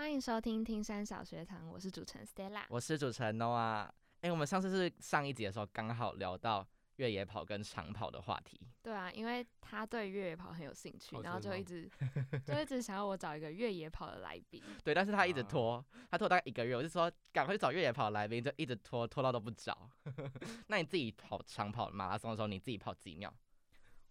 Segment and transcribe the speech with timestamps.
[0.00, 2.62] 欢迎收听听山小学堂，我是主持人 Stella。
[2.70, 3.86] 我是主持人 Noah。
[4.22, 11.86] 哎、我们上次是上一集的时候刚好聊到越野跑跟长跑的话题，对啊，因为他对越野跑很有兴趣，然后就一直
[12.46, 14.62] 就一直想要我找一个越野跑的来宾。
[14.82, 19.90] 对，但是他一直啊拖，他拖大概一个月，我就说赶快去找越野跑的来宾，就一直拖，拖到都不找。
[20.68, 23.30] 那你自己跑长跑马拉松的时候，你自己跑几秒？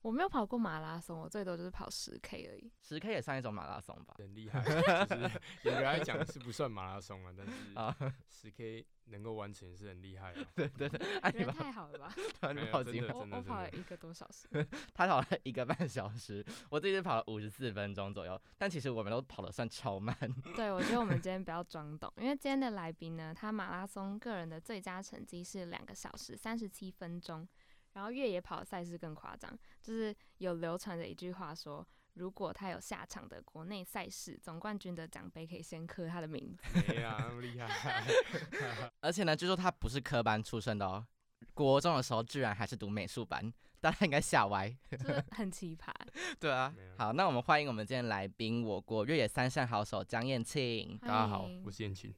[0.01, 2.71] 我没有跑过马拉松，我最多就是跑十 K 而已。
[2.81, 4.15] 十 K 也算一种马拉松吧？
[4.17, 4.61] 很厉害，
[5.05, 10.45] 就是 严格来讲是不算马拉松啊，但是啊，十 K 能够完成是很厉害啊。
[10.55, 12.13] 对对对，太好了吧！
[12.49, 14.47] 你没有跑几我我跑了一个多小时。
[14.93, 20.15] 他跑了一个半小时，我自己是跑了五十四分钟左右，但其实我们都跑的算超慢。
[20.55, 27.47] 对，我觉得我们今天不要装懂，因为今天的来宾呢，他马拉松个人的最佳成绩是两个小时三十七分钟，
[27.93, 36.63] 然后越野跑赛事更夸张，就是有流传着一句话说，如果他有下场的国内赛事，总冠军的奖杯可以先刻他的名字。
[36.87, 38.05] 没啊，那么厉害。
[39.01, 41.05] 而且呢，据说他不是科班出身的哦，
[41.53, 44.69] 国中的时候居然还是读美术班，大家应该吓歪。
[44.91, 45.91] 就是很奇葩。
[46.39, 50.97] 对啊，好，那我们欢迎我们今天来宾，我国越野三项好手江燕庆。
[51.01, 52.13] 大家好，我是燕青，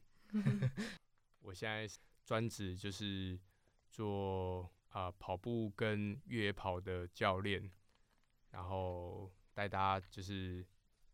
[1.40, 1.88] 我现在
[2.24, 3.38] 专职就是
[3.90, 7.70] 做啊、跑步跟越野跑的教练，
[8.50, 10.64] 然后带大家就是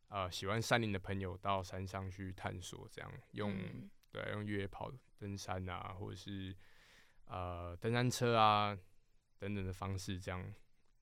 [0.09, 6.57] 呃喜欢山林的朋友到山上去探索，这样用、嗯对用越野跑、登山啊，或者是
[7.27, 8.75] 呃登山车啊
[9.39, 10.41] 等等的方式，这样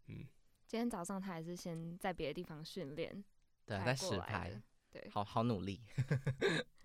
[0.08, 0.26] 嗯。
[0.66, 3.24] 今天早上他还是先在别的地方训练，
[3.64, 4.60] 对，才在实拍，
[4.90, 5.80] 对，好好努力。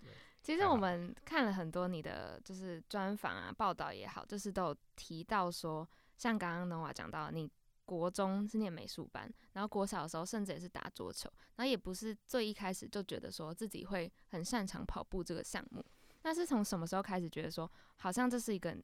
[0.41, 7.49] 其实我们看了很多你的就是专访啊、报道也好，就是都有提到说，像刚刚 Nova 讲到，你
[7.85, 15.85] 国中是念美术班，然后国小的时候甚至也是打桌球，然后也不是最一开始就觉得说自己会很擅长跑步这个项目，
[16.23, 18.75] 那是从什么时候开始觉得说，好像这是一个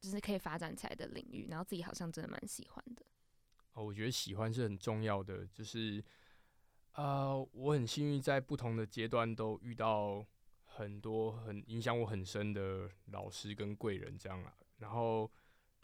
[0.00, 3.04] 就是可以发展起来的领域，然后自己好像真的蛮喜欢的。
[3.72, 6.02] 哦，我觉得喜欢是很重要的，就是
[6.94, 10.26] 呃，我很幸运在不同的阶段都遇到
[10.80, 14.54] 很多很影响我很深的老师跟贵人这样啊。
[14.78, 15.30] 然后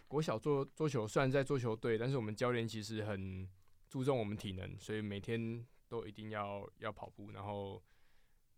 [0.09, 3.47] 国小做桌球，虽然在桌球队，但是我们教练其实很
[3.91, 7.31] 注重我们体能，所以每天都一定要要跑步。
[7.33, 7.83] 然后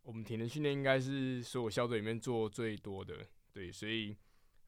[0.03, 4.17] 我们体能训练应该是所有校队里面做最多的，对，所以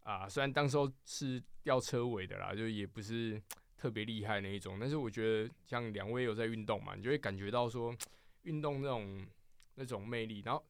[0.03, 3.41] 啊，虽然当时候是吊车尾的啦，就也不是
[3.77, 7.95] 特别厉害那一种，但是我觉得像两位有在运动嘛，你就会感觉到说
[8.43, 9.27] 运动那种
[9.77, 10.65] 那种魅力，然后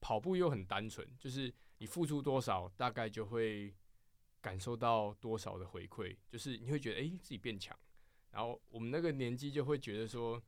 [0.00, 3.74] 跑步又很单纯，就是你付出多少，大概就会
[4.40, 7.78] 感受到多少的回馈，就是你会觉得诶自己变强，
[8.30, 10.42] 然后我们那个年纪就会觉得说，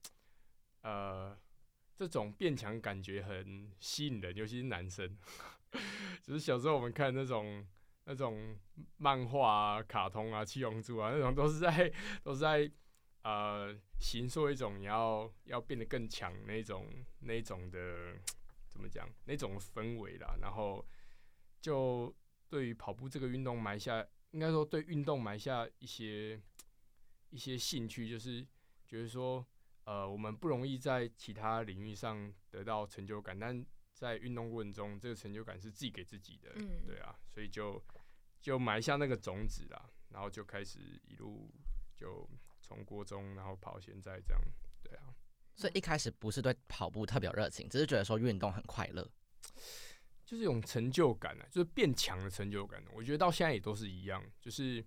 [0.80, 1.38] 呃，
[1.96, 5.16] 这种变强感觉很吸引人，尤其是男生，
[6.22, 7.66] 就是小时候我们看那种。
[8.04, 8.58] 那种
[8.96, 11.88] 漫画啊、卡通啊、七龙珠啊，那种都是在
[12.24, 12.68] 都是在
[13.22, 16.84] 呃形塑一种你要要变得更强那种
[17.20, 18.16] 那种的
[18.72, 20.34] 怎么讲那种氛围啦。
[20.40, 20.84] 然后
[21.60, 22.12] 就
[22.48, 26.40] 对于跑步这个运动埋下，应该说对运动埋下一些
[27.30, 28.44] 一些兴趣，就是
[28.88, 29.46] 觉得说
[29.84, 36.84] 呃我们不容易在其他领域上得到成就感，但在运动过程中，这个成就感是自己给自己的，嗯。
[36.86, 37.80] 对啊，所以就
[38.40, 41.48] 就埋下那个种子啦，然后就开始一路
[41.94, 42.28] 就
[42.60, 44.42] 从国中，然后跑现在这样，
[44.82, 45.14] 对啊，
[45.54, 49.08] 所以一开始不是对跑步特别有热情，只是觉得说运动很快乐。
[50.24, 52.82] 就是一种成就感啊，就是变强的成就感。
[52.94, 54.82] 我觉得到现在也都是一样，就是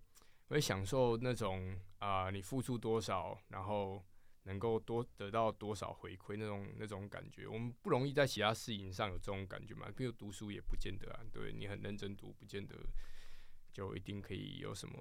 [0.47, 4.03] 会享受那种啊、你付出多少，然后
[4.43, 7.45] 能够多得到多少回馈那种那种感觉。
[7.45, 12.75] 我们不容易在其他事情上有这种感觉嘛，比如读书也不见得啊，对你很认真读，不见得
[13.71, 14.97] 就一定可以有什么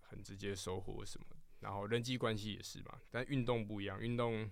[0.00, 1.26] 很直接收获什么。
[1.60, 4.50] 然后人际关系也是嘛，但运动不一样，运动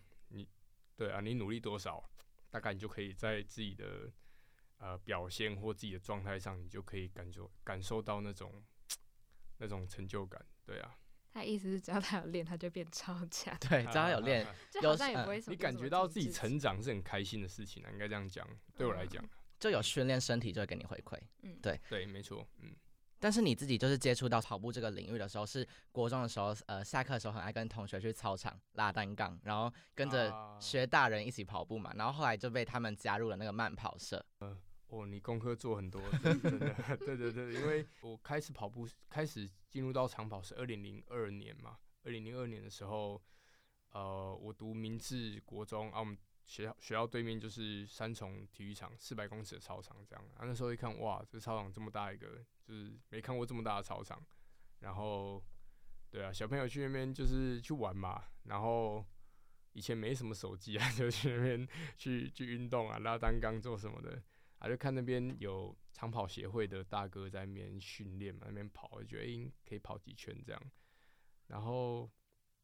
[0.97, 2.09] 对啊，你努力多少，
[2.51, 4.11] 大概你就可以在自己的
[4.79, 8.63] 呃表现或自己的状态上，你就可以感受感受到那种
[9.59, 10.97] 那种成就感，对啊，
[11.33, 15.55] 他意思是只要他有练，他就变超强，对，只要有练， 就有好像也不会什么。
[15.55, 18.47] 你感觉到自己成长是很开心的事情啊，应该这样讲。
[18.77, 19.25] 对我来讲，
[19.59, 21.19] 就有训练身体就会给你回馈。
[21.43, 22.75] 嗯，对对，没错，嗯，
[23.23, 34.27] 但是你自己就是接触到跑步这个领域的时候，是国中的时候，呃，下课的时候很爱跟同学去操场拉单杠，然后跟着啊学大人一起跑步嘛，然后后来就被他们加入了那个慢跑社。
[34.89, 43.23] 哦，你功课做很多，真真的， 对对对，因为我开始跑步，开始进入到长跑是二零零二年嘛，二零零二年的时候，
[43.93, 46.19] 呃，我读明治国中啊，我们
[46.53, 50.23] 学校学校对面就是三重体育场四百公尺的操场这样。
[50.37, 54.23] 啊，那时候一看，哇，这操场这么大一个，就是没看过这么大的操场。
[54.81, 55.43] 然后，
[56.11, 58.23] 对啊，小朋友去那边就是去玩嘛。
[58.43, 59.03] 然后
[59.73, 61.67] 以前没什么手机啊， 就去那边
[61.97, 64.23] 去去运动啊，拉单杠做什么的。
[64.59, 70.63] 啊，就看那边有长跑协会的大哥在那边训练嘛，那边跑，我觉得诶可以跑几圈这样。
[71.47, 72.11] 然后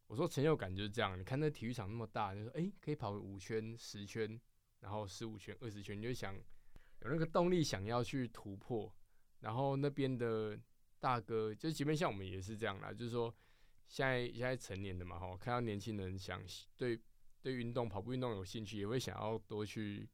[0.08, 4.38] 我说成就感就是这样，你看那体育场那么大，就说诶可以跑五圈、十圈，
[4.80, 8.92] 然后十五圈、二十圈，你就想有那个动力想要去突破。
[9.40, 10.58] 然后那边的
[10.98, 13.32] 大哥，就即便像我们也是这样啦，就是说
[13.86, 16.42] 现在现在成年的嘛，哈，看到年轻人想
[16.76, 17.00] 对
[17.40, 20.08] 对运动跑步运动有兴趣，也会想要多去。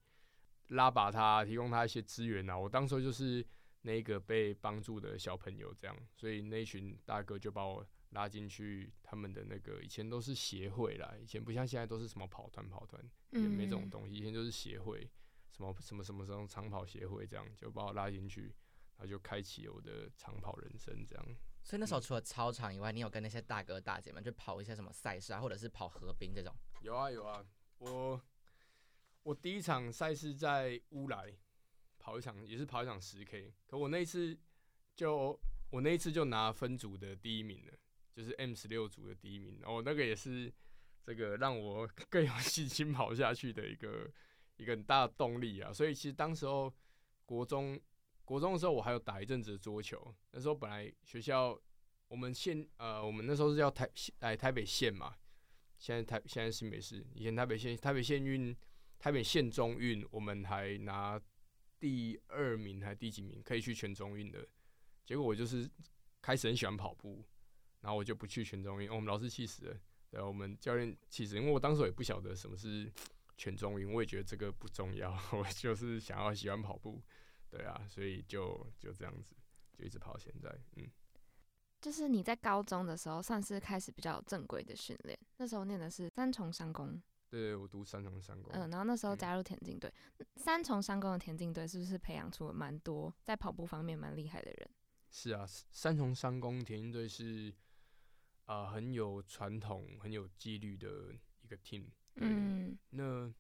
[0.68, 2.58] 拉拔他，提供他一些资源啊！
[2.58, 3.46] 我当时就是
[3.82, 15.10] 那个被帮助的小朋友，这样，所以那群大哥就把我拉进去他们的那个，以前都是协会啦，以前不像现在都是什么跑团跑团，也没这种东西，以前就是协会，
[15.50, 18.54] 什么什么什么什么长跑协会这样，就把我拉进去，
[18.96, 21.26] 然后就开启我的长跑人生这样。
[21.62, 26.54] 所以那时候除了操场以外，你有跟那些大哥大姐们去跑一些什么赛事啊，或者是跑河滨这种？
[26.80, 27.44] 有啊有啊，
[27.78, 28.20] 我。
[29.24, 31.34] 我第一场赛事在乌来
[31.98, 33.54] 跑一场，也是跑一场十 K。
[33.66, 34.38] 可我那一次
[34.94, 35.40] 就
[35.70, 37.72] 我那一次就拿分组的第一名了，
[38.14, 39.58] 就是 M 十六组的第一名。
[39.60, 40.52] 然后那个也是
[41.02, 44.10] 这个让我 更有信心跑下去的一个
[44.56, 45.72] 一个很大的动力啊。
[45.72, 46.72] 所以其实当时候
[47.24, 47.80] 国中
[48.24, 50.14] 国中的时候，我还有打一阵子的桌球。
[50.30, 51.58] 那时候本来学校
[52.08, 53.90] 我们县呃，我们那时候是叫台
[54.20, 55.14] 哎台北县嘛，
[55.78, 58.56] 现在台现在是没事，以前台北县台北县运。
[58.96, 61.20] 台北县中运，我们还拿
[61.78, 64.48] 第二名还第几名，可以去全中运的。
[65.04, 65.70] 结果我就是
[66.22, 67.22] 开始很喜欢跑步，
[67.84, 69.76] 然后我就不去全中运，我们老师气死了，
[70.08, 72.90] 然后，我们教练气死，因为我当时也不晓得什么是
[73.36, 77.02] 全中运，我也觉得这个不重要， 我就是想要喜欢跑步，
[77.50, 79.36] 对啊，所以就就这样子，
[79.76, 80.90] 就一直跑到现在，嗯。
[81.82, 86.98] 就是你在高中的时候，算是开始比较正规的训练，那时候念的是三重商工。
[87.28, 88.50] 对，我读三重三工。
[88.54, 89.92] 嗯，然后那时候加入田径队，
[90.36, 94.70] 三重三工的田径队是不是培养出了蛮多在跑步方面蛮厉害的人？
[95.10, 97.52] 是啊，三重三工田径队是
[98.44, 101.84] 啊很有传统、很有纪律的一个 team。
[102.16, 103.32] 嗯，那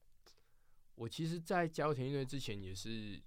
[0.94, 3.20] 我其实，在加入田径队之前，也是，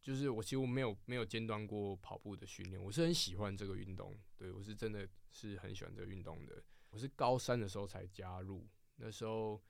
[0.00, 6.62] 就是我其实我没有没有间断过跑步的训练，我是很喜欢这个运动，对我是真的是很喜欢这个运动的。
[6.90, 8.66] 我是高三的时候才加入。
[8.96, 9.62] 那时候，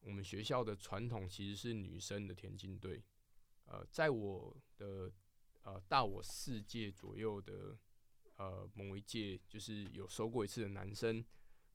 [0.00, 3.02] 我们学校的传统其实是女生的田径队。
[3.64, 5.12] 呃，在我的
[5.62, 7.76] 呃大我四届左右的
[8.38, 11.24] 呃某一届，就是有收过一次的男生，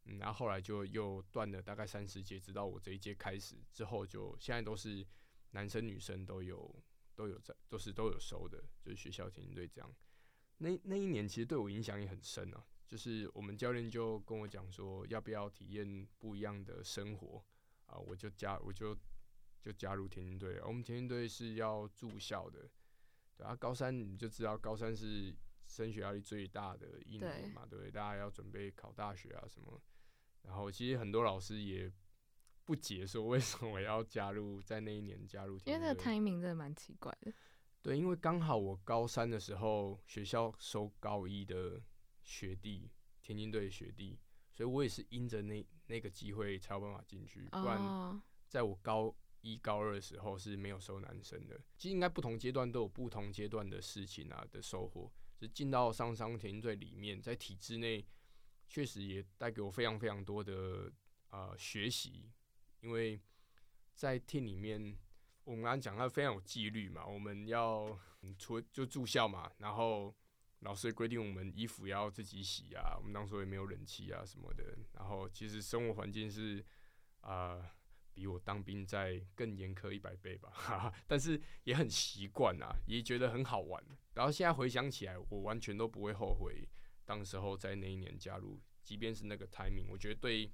[0.06, 5.06] 嗯，然后后来就又断了大概三十届，直到我这一届开始之后，就现在都是
[5.52, 6.84] 男生女生都有
[7.16, 9.96] 都有在都是都有收的，就是学校田径队这样。
[10.58, 12.66] 那那一年其实对我影响也很深啊。
[12.86, 17.44] 就是我们教练就跟我讲说，要不要体验不一样的生活
[17.88, 17.98] 啊？
[17.98, 18.96] 我就加，我就
[19.60, 20.68] 就加入田径队了。
[20.68, 22.70] 我们田径队是要住校的，
[23.36, 23.56] 对啊。
[23.56, 25.34] 高三你就知道，高三是
[25.66, 27.92] 升学压力最大的一年嘛，对不对？
[27.92, 29.82] 大家要准备考大学啊什么。
[30.44, 31.92] 然后其实很多老师也
[32.66, 35.58] 不解，说为什么我要加入在那一年加入？
[35.66, 37.34] 因为那个 timing 真的蛮奇怪的。
[37.82, 41.82] 对，因为刚好我高三的时候学校收高一的。
[42.26, 42.90] 学弟，
[43.22, 44.18] 田径队的学弟，
[44.50, 51.60] 所以我也是因着那那个机会才有办法进去，不然在我高一高二的时候是没有收男生的。
[51.78, 55.12] 其实应该不同阶段都有不同阶段的事情啊的收获。
[55.38, 58.06] 就进到上商田径队里面，在体制内
[58.68, 60.92] 确实也带给我非常非常多的
[61.30, 62.30] 呃学习，
[62.82, 63.20] 因为
[63.94, 64.98] 在 team 里面，
[65.44, 68.00] 我们刚刚讲到非常有纪律嘛，我们要
[68.38, 70.16] 除就住校嘛，然后。
[70.64, 74.64] 老师规定我们衣服要自己洗啊，我们当时也没有冷气啊什么的。
[74.94, 76.66] 然后其实生活环境是
[77.20, 77.60] 啊，
[78.24, 80.50] 比我当兵在更严苛一百倍吧。
[80.54, 83.84] 哈哈，但是也很习惯啊，也觉得很好玩。
[84.14, 86.66] 然后现在回想起来，我完全都不会后悔
[87.04, 90.50] 当时候在那一年加入，即便是那个 timing，我觉得对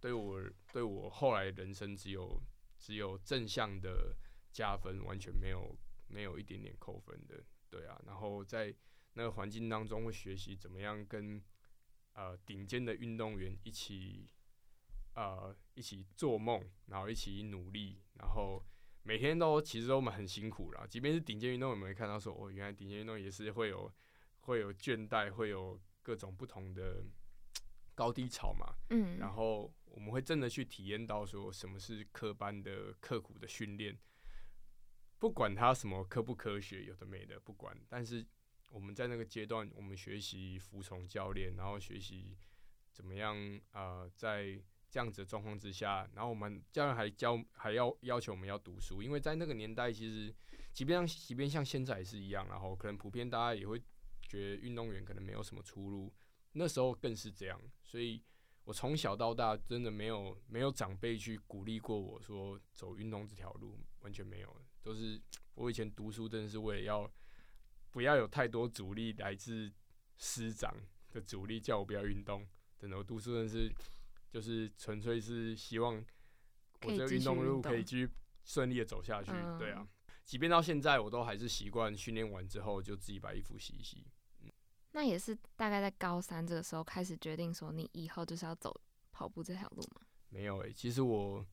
[0.00, 0.40] 对我
[0.72, 2.40] 对我后来人生只有
[2.78, 4.16] 只有正向的
[4.52, 7.42] 加分，完全没有没有一点点扣分的。
[7.68, 8.72] 对啊，然后在。
[9.14, 11.38] 那个环境当中会学习怎么样跟
[12.14, 14.26] 呃顶尖的运动员一起
[15.14, 18.64] 呃一起做梦，然后一起努力，然后
[19.02, 20.86] 每天都其实都们很辛苦啦。
[20.86, 23.92] 即便是顶尖运动员，我们会看到说哦，原来顶尖运动员也是会有
[24.40, 27.04] 会有倦怠，会有各种不同的
[27.94, 33.96] 高高低潮嘛，嗯，然后我们会真的去体验到说什么是科班的刻苦的训练，
[35.18, 38.26] 不管它什么科不科学，有的没的不管，但是
[38.70, 42.36] 我们在那个阶段，我们学习服从教练，然后学习
[42.90, 43.36] 怎么样
[43.70, 44.60] 啊、呃在
[44.92, 50.32] 这样子的状况之下，然后我们教练还教还要要求我们要读书，因为在那个年代，其实
[50.70, 53.82] 即便像即便像现在也是一样，然后可能普遍大家也会
[54.28, 56.12] 觉得运动员可能没有什么出路，
[56.52, 58.22] 那时候更是这样，所以
[58.64, 65.18] 我从小到大真的没有没有长辈去鼓励过我说走运动这条路，完全没有，都是
[65.54, 67.10] 我以前读书真的是为了要
[67.90, 69.72] 不要有太多阻力来自
[70.18, 70.74] 师长
[71.10, 72.46] 的阻力，叫我不要运动。
[72.78, 73.72] 真的，我读书真的是
[74.32, 76.02] 就是纯粹是希望
[76.86, 78.08] 我这个运动路可以继续
[78.44, 79.30] 顺利的走下去。
[79.58, 79.88] 对啊嗯，
[80.24, 84.06] 即便到现在，我都还是习惯训练完之后就自己把衣服洗一洗。
[84.92, 88.74] 那也是大概在高三这个时候开始决定说，你以后就是要走
[89.10, 90.00] 跑步这条路吗。
[90.30, 91.46] 没有诶、其实我，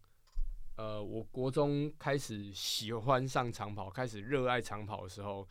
[0.77, 5.45] 呃，我国中开始喜欢上长跑，开始热爱长跑的时候，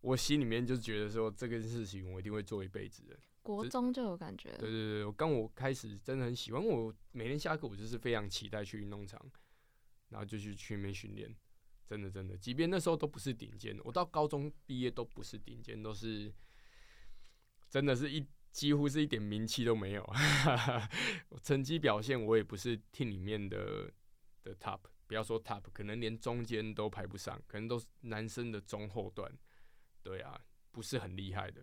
[0.00, 3.18] 我心里面就觉得说这件事情我一定会做一辈子的。
[3.42, 9.18] 国中就有感觉，对对对，我刚我开始真的很喜欢，我每天下课我就是非常期待去运动场，
[10.10, 11.34] 然后就去去那边训练，
[11.86, 16.30] 真的真的，即便那时候都不是顶尖的，我到高中毕业都不是顶尖，都是
[17.70, 20.02] 真的是一几乎是一点名气都没有，
[21.30, 23.90] 我成绩表现我也不是 team 里面的
[24.42, 29.32] 的 top，不要说 top，可能连中间都排不上，可能都是男生的中后段，
[30.08, 30.40] 对啊，
[30.72, 31.60] 不是很厉害的，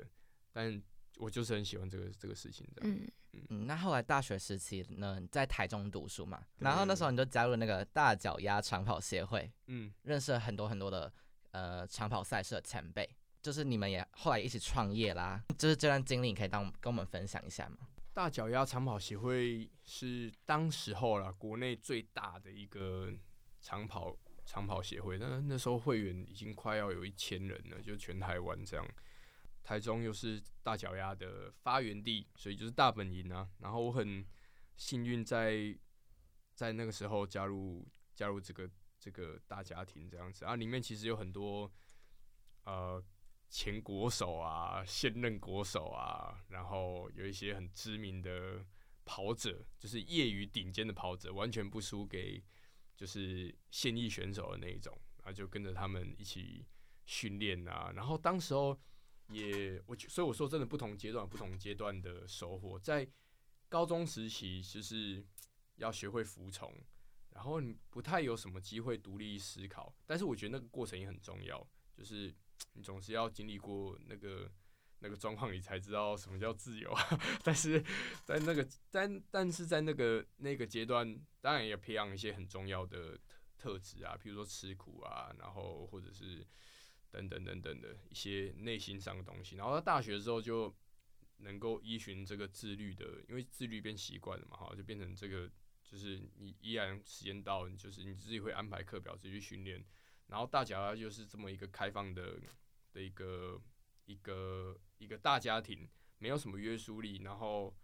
[0.53, 0.79] 但
[1.17, 2.95] 我就是很喜欢这个这个事情，这样。
[2.95, 3.11] 嗯，
[3.49, 11.11] 嗯，那后来大学时期呢，你在台中读书嘛，然后那时候你就加入那个大脚丫长跑协会，嗯，认识了很多很多的
[11.51, 13.09] 呃长跑赛事的前辈，
[13.41, 17.77] 就是你们也后来一起创业啦，就是这段经历，你可以当跟我们分享一下吗？
[18.13, 23.11] 大脚丫长跑协会是当时候啦国内最大的一个
[23.59, 28.87] 长跑长跑协会，那那时候会员已经快要有一千人了，就全台湾这样。
[29.63, 33.49] 台中又是大脚丫的发源地，所以就是大本营啊。
[33.59, 34.23] 然后我很
[34.77, 35.75] 幸运在
[36.53, 37.83] 在那个时候加入
[38.13, 41.71] 加入这个这个大家庭这样子啊，里面其实有很多
[42.65, 43.03] 呃
[43.49, 48.63] 前国手啊、现任国手啊，然后有一些很知名的
[49.03, 52.43] 跑者，就是业余顶尖的跑者，完全不输给
[52.95, 56.65] 就是现役选手的那一种，然后就跟着他们一起
[57.05, 57.91] 训练啊。
[57.95, 58.77] 然后当时候
[59.29, 63.07] 也我所以我说真的不同阶段有不同阶段的收获，在
[63.69, 65.25] 高中时期就是
[65.75, 66.73] 要学会服从。
[67.31, 72.33] 然后你不太有什么机会独立思考，但是我觉得那个过程也很重要，就是
[72.71, 74.49] 你总是要经历过那个
[74.99, 76.93] 那个状况，你才知道什么叫自由。
[77.43, 77.83] 但是
[78.23, 83.19] 在那个但但是在那个那个阶段，当然也培养一些很重要的
[83.57, 86.45] 特质啊，比如说吃苦啊，然后或者是
[87.11, 89.55] 等等等等的一些内心上的东西。
[89.55, 90.75] 然后到大学之后就
[91.37, 95.51] 能够依循这个自律的，因为自律变习惯了嘛，哈，就变成这个
[95.83, 99.85] 就是你依然时间到，你就是你自己会安排课表，自己去训练。
[100.27, 102.39] 然后大脚就是这么一个开放的
[102.91, 103.61] 的一个
[104.05, 107.75] 一个一个大家庭，没有什么约束力，然后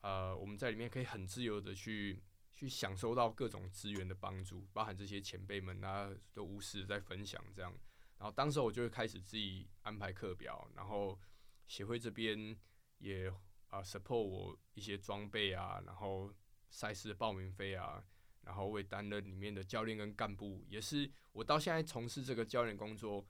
[0.00, 2.22] 呃我们在里面可以很自由的去
[2.54, 7.72] 去享受到各种资源的帮助，包含这些前辈们啊都无私的在分享这样。
[8.18, 11.18] 然后当时我就会开始自己安排课表，然后
[11.66, 12.54] 协会这边
[12.98, 13.32] 也
[13.68, 16.30] 啊、support 我一些装备啊，然后
[16.68, 18.04] 赛事的报名费啊，
[18.42, 23.24] 然后我也担任里面的教练跟干部，也是我到现在从事这个教练工作，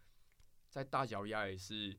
[0.68, 1.96] 在大脚丫也是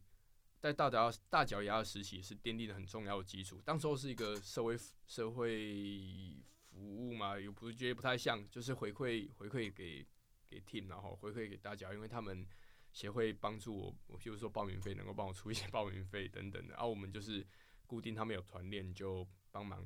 [0.62, 3.60] 在大脚大脚丫的时期是奠定了很重要的基础。
[3.66, 4.78] 当时候是一个社会
[5.08, 6.38] 社会
[6.70, 10.06] 服务嘛，又不是觉得不太像，就是回馈回馈给
[10.48, 12.48] 给 team，然后回馈给大家，因为他们
[12.92, 17.44] 协会帮助我，我就是说报名费能够帮我出一些 报名费等等的，然、后我们就是
[17.88, 19.84] 固定他们有团练就帮忙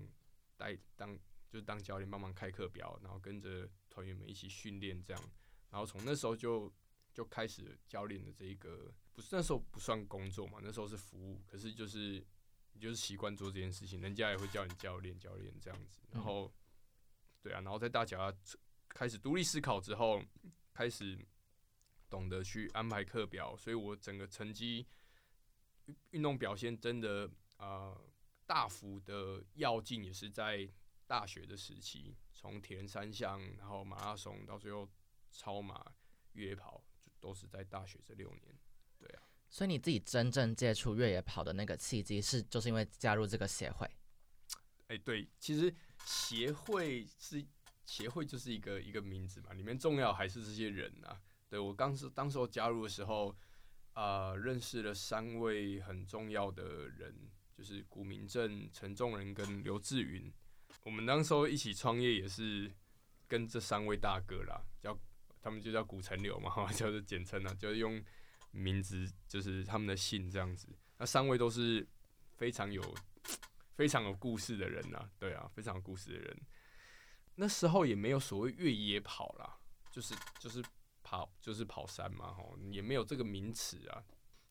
[0.58, 1.18] 带当
[1.50, 5.24] 就是当教练帮忙开课表，然后跟着团员们一起训练这样，
[5.70, 6.70] 然后从那时候就
[7.16, 12.22] 就开始教练的这一个，不是那时候不算工作嘛，那时候是服务，可是就是
[12.74, 16.54] 你就是习惯做这件事情，人家也会叫你教练教练这样子，然后、
[17.42, 18.32] 对啊，然后在大家
[18.90, 20.22] 开始独立思考之后，
[20.74, 21.18] 开始
[22.10, 24.86] 懂得去安排课表，所以我整个成绩
[25.86, 27.98] 运运动表现真的呃
[28.46, 30.70] 大幅的要进，也是在
[31.08, 34.86] 大学的时期，从铁人三项，然后马拉松，到最后
[35.32, 35.94] 超马、
[36.34, 36.95] 越野跑，就
[37.26, 38.56] 都是在大学这六年。
[39.00, 43.90] 对啊，所以你自己真正接触越野跑的那个契机是，就是因为加入这个协会。
[44.90, 45.74] 哎、对，其实
[46.06, 47.44] 协会是
[47.88, 51.20] 协会就是一个一个名字嘛，里面重要还是这些人啊。
[51.50, 53.36] 对我当时当时候加入的时候，
[53.94, 57.28] 啊，认识了三位很重要的人，
[57.58, 60.32] 就是古明正、陈仲仁跟刘志云。
[60.84, 62.72] 我们当时候一起创业也是
[63.28, 64.96] 跟这三位大哥啦，叫
[65.46, 68.04] 他们就叫古城流嘛，哈， 叫做简称啊，就是用
[68.50, 70.68] 名字就是他们的姓这样子。
[70.98, 71.88] 那三位都是
[72.36, 72.82] 非常有
[73.76, 76.42] 非常有故事的人呐、对啊，非常有故事的人。
[77.36, 79.60] 那时候也没有所谓越野跑啦，
[79.92, 80.64] 就是就是
[81.04, 84.04] 跑就是跑山嘛，吼，也没有这个名词啊，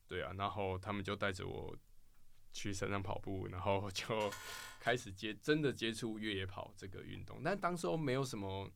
[0.06, 0.32] 对啊。
[0.38, 1.76] 然后他们就带着我
[2.52, 4.32] 去山上跑步，然后就
[4.78, 7.42] 开始接真的接触越野跑这个运动。
[7.42, 8.70] 但当时候没有什么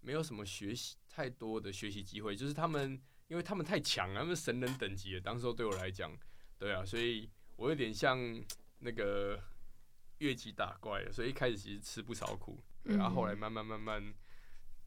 [0.00, 6.10] 没有什么学习太多的学习机会，就是他们因为他们太强了，他们神人等级的，当时候对我来讲，
[6.58, 8.18] 对啊，所以我有点像
[8.80, 9.40] 那个
[10.18, 14.14] 越级打怪了，所以一开始其实吃不少苦，对，然后后来嗯慢慢慢慢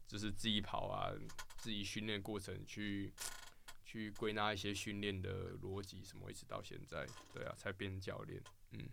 [0.06, 1.10] 就是自己跑啊，
[1.56, 3.10] 自己训练过程去
[3.86, 8.42] 去归纳一些训练的逻辑什么，一直到现在，对啊，才变成教练。
[8.72, 8.86] 嗯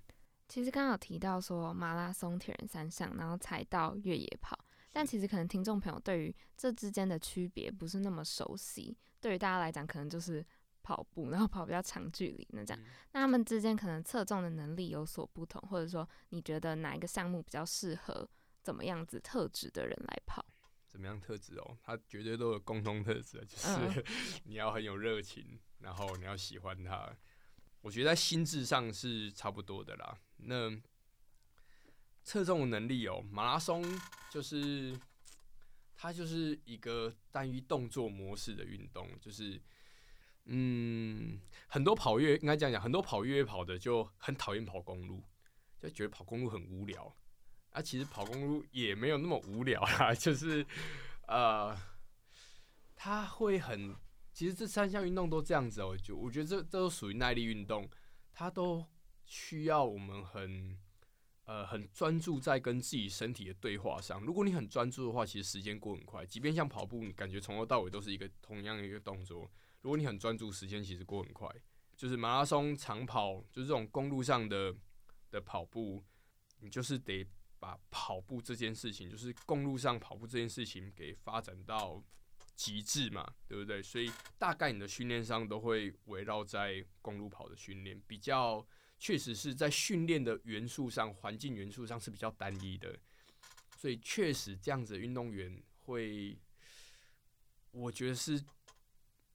[0.47, 4.57] 其实刚刚有提到说马拉松、铁人三项，然后才到越野跑，
[4.95, 10.41] 但其实可能听众朋友对于这之间的区别不是那么熟悉，对于大家来讲可能就是
[10.83, 18.25] 跑步，然后跑比较长距离那这样，嗯那他们之间可能侧重的能力有所不同，或者说你觉得哪一个项目比较适合
[18.63, 20.45] 怎么样子特质的人来跑？
[20.87, 21.77] 怎么样特质哦？
[21.83, 24.03] 他绝对都有共同特质，就是、嗯
[24.45, 27.13] 你要很有热情，然后你要喜欢它。
[27.81, 30.17] 我觉得在心智上是差不多的啦。
[30.37, 30.71] 那
[32.25, 33.81] 侧重的能力哦，马拉松
[34.29, 34.99] 就是
[35.95, 39.61] 它就是一个单一动作模式的运动，就是
[40.45, 45.23] 嗯，很多跑越应该这样讲，很多跑越跑的就很讨厌跑公路，
[45.79, 47.15] 就觉得跑公路很无聊。
[47.69, 50.65] 啊，其实跑公路也没有那么无聊啦，就是
[51.27, 51.77] 呃，
[52.95, 53.95] 它会很，
[54.31, 57.89] 其实这三项运动都这样子哦、就我觉得这这都属于耐力运动，
[58.33, 58.85] 它都
[59.25, 60.77] 需要我们很
[61.45, 64.21] 呃很专注在跟自己身体的对话上。
[64.21, 66.25] 如果你很专注的话，其实时间过很快。
[66.25, 69.49] 即便像跑步，你感觉从头到尾都是一个同样的一个动作，
[69.81, 71.49] 如果你很专注，时间其实过很快。
[71.95, 74.75] 就是马拉松、长跑，就是这种公路上的
[75.31, 76.03] 的跑步，
[76.59, 77.25] 你就是得
[77.57, 82.03] 把跑步这件事情，就是公路上跑步这件事情给发展到
[82.53, 83.81] 极致嘛，对不对？
[83.81, 88.65] 所以大概你的训练上都会围绕在公路跑的训练，比较
[89.05, 92.99] 确实是在训练的元素上、环境元素上是比较单一的，
[93.77, 96.35] 所以确实这样子运动员会，
[97.69, 98.43] 我觉得是，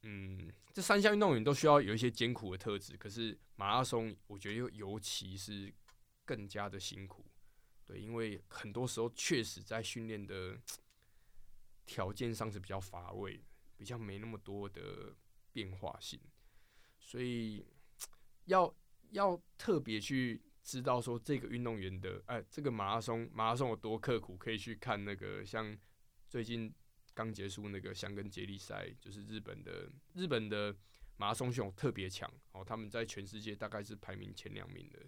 [0.02, 5.72] 嗯，这三项运动员都需要有一些艰苦的特质，可是马拉松我觉得尤尤其是
[6.24, 7.24] 更加的辛苦。
[7.86, 10.60] 对，因为很多时候确实在训练的
[11.86, 13.40] 条件上是比较乏味，
[13.76, 15.14] 比较没那么多的
[15.52, 16.20] 变化性，
[16.98, 17.64] 所以
[18.46, 18.74] 要
[19.10, 25.76] 要特别去知道说这个运动员的，哎、这个马拉松马拉松有多刻苦，可以去看那个像
[26.28, 26.72] 最近
[27.14, 30.74] 刚结束那个香根接力赛，就是日本的日本的
[31.16, 34.98] 马拉松选手特别强哦，他们在全世界大概是排名前两名的。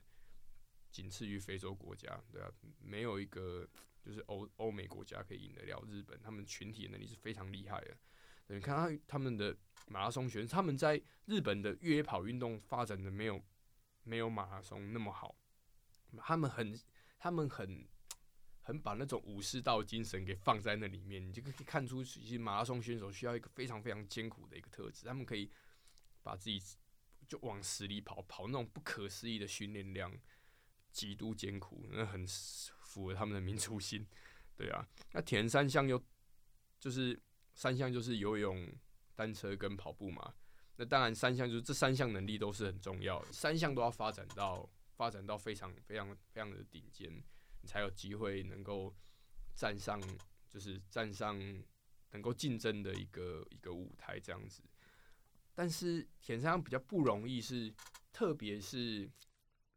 [0.90, 3.66] 仅次于非洲国家，对啊，没有一个
[4.02, 7.96] 就是欧欧美国家可以赢得了日本，他们群体的能力是非常厉害的。
[8.48, 13.42] 你看他他们的马拉松选手，他们在日本的越野跑运动发展的没有
[14.02, 15.36] 没有马拉松那么好，
[16.18, 16.78] 他们很
[17.18, 17.88] 他们很
[18.60, 25.50] 很把那种武士道精神给放在那里面，你就可以看出，其实马拉松选手需要一个非常非常艰苦的一个特质，他们可以
[26.22, 26.60] 把自己
[27.26, 30.12] 就往死里跑，跑那种不可思议的训练量。
[30.92, 34.06] 极度艰苦，那很符合他们的民族性，
[34.54, 34.86] 对啊。
[35.12, 35.98] 那铁人三项又
[36.78, 37.18] 就是
[37.54, 38.70] 三项就是游泳、
[39.14, 40.34] 单车跟跑步嘛。
[40.84, 47.10] 当然三项就是这三项能力都是很重要的，三项都要发展到发展到非常非常非常的顶尖，
[47.60, 48.94] 你才有机会能够
[49.54, 50.00] 站上
[50.48, 51.38] 就是站上
[52.10, 54.62] 能够竞争的一个一个舞台这样子。
[55.54, 57.72] 但是铁人三项比较不容易是，
[58.12, 59.10] 特别是。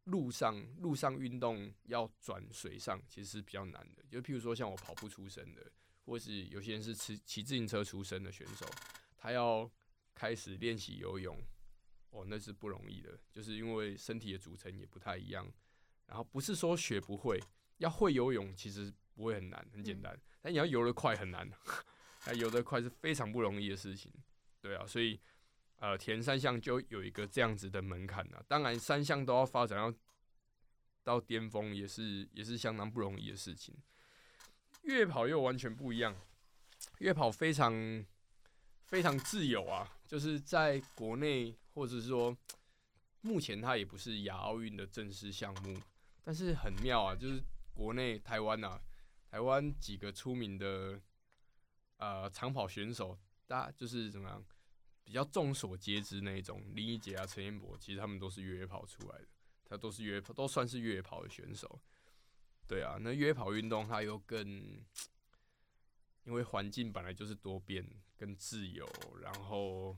[0.06, 4.04] 路上路上运动要转水上，其实是比较难的。
[4.08, 5.66] 就譬如说，像我跑步出身的，
[6.06, 8.68] 或是有些人是骑骑自行车出身的选手，
[9.18, 9.68] 他要
[10.16, 11.38] 开始练习游泳，
[12.10, 13.20] 哦，那是不容易的。
[13.32, 15.46] 就是因为身体的组成也不太一样，
[16.08, 17.40] 然后不是说学不会，
[17.78, 20.20] 要会游泳其实不会很难，很简单。
[20.42, 21.48] 但你要游得快很难，
[22.26, 24.12] 那游得快是非常不容易的事情。
[24.62, 25.20] 对啊，所以。
[25.78, 28.42] 呃，田三项就有一个这样子的门槛啊。
[28.48, 30.00] 当然，三项都要发展到
[31.04, 33.76] 到巅峰也是也是相当不容易的事情。
[34.84, 36.16] 越跑又完全不一样，
[37.00, 37.74] 越跑非常
[38.86, 42.36] 非常自由啊，就是在国内或者是说
[43.22, 45.80] 目前它也不是亚奥运的正式项目，
[46.24, 47.44] 但是很妙啊，就是
[47.74, 48.80] 国内台湾啊，
[49.30, 51.02] 台湾几个出名的
[51.98, 53.18] 呃长跑选手，
[53.48, 54.46] 大就是怎么样？
[55.04, 59.28] 比较众所皆知那一种，林一杰啊、陈彦博，其实他们都是越野跑出来的，
[59.64, 61.80] 他都是越野跑，都算是越野跑的选手。
[62.68, 64.44] 对啊，那越野跑运动它又更，
[66.26, 68.88] 因为环境本来就是多变、更自由，
[69.22, 69.98] 然后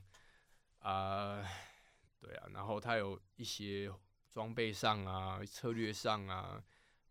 [0.80, 1.42] 啊，
[2.20, 3.90] 对啊，然后它有一些
[4.30, 6.62] 装备上啊、策略上啊、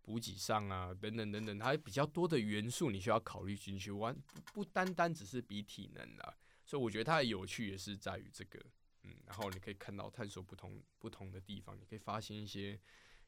[0.02, 4.16] 补给上啊等等等等，它比较多的元素你需要考虑进去，完
[4.54, 6.38] 不单单只是比体能啦。
[6.66, 8.60] 所以我觉得它的有趣也是在于这个，
[9.04, 12.80] 嗯，然后你可以看到探索不同不同的地方，你可以发现一些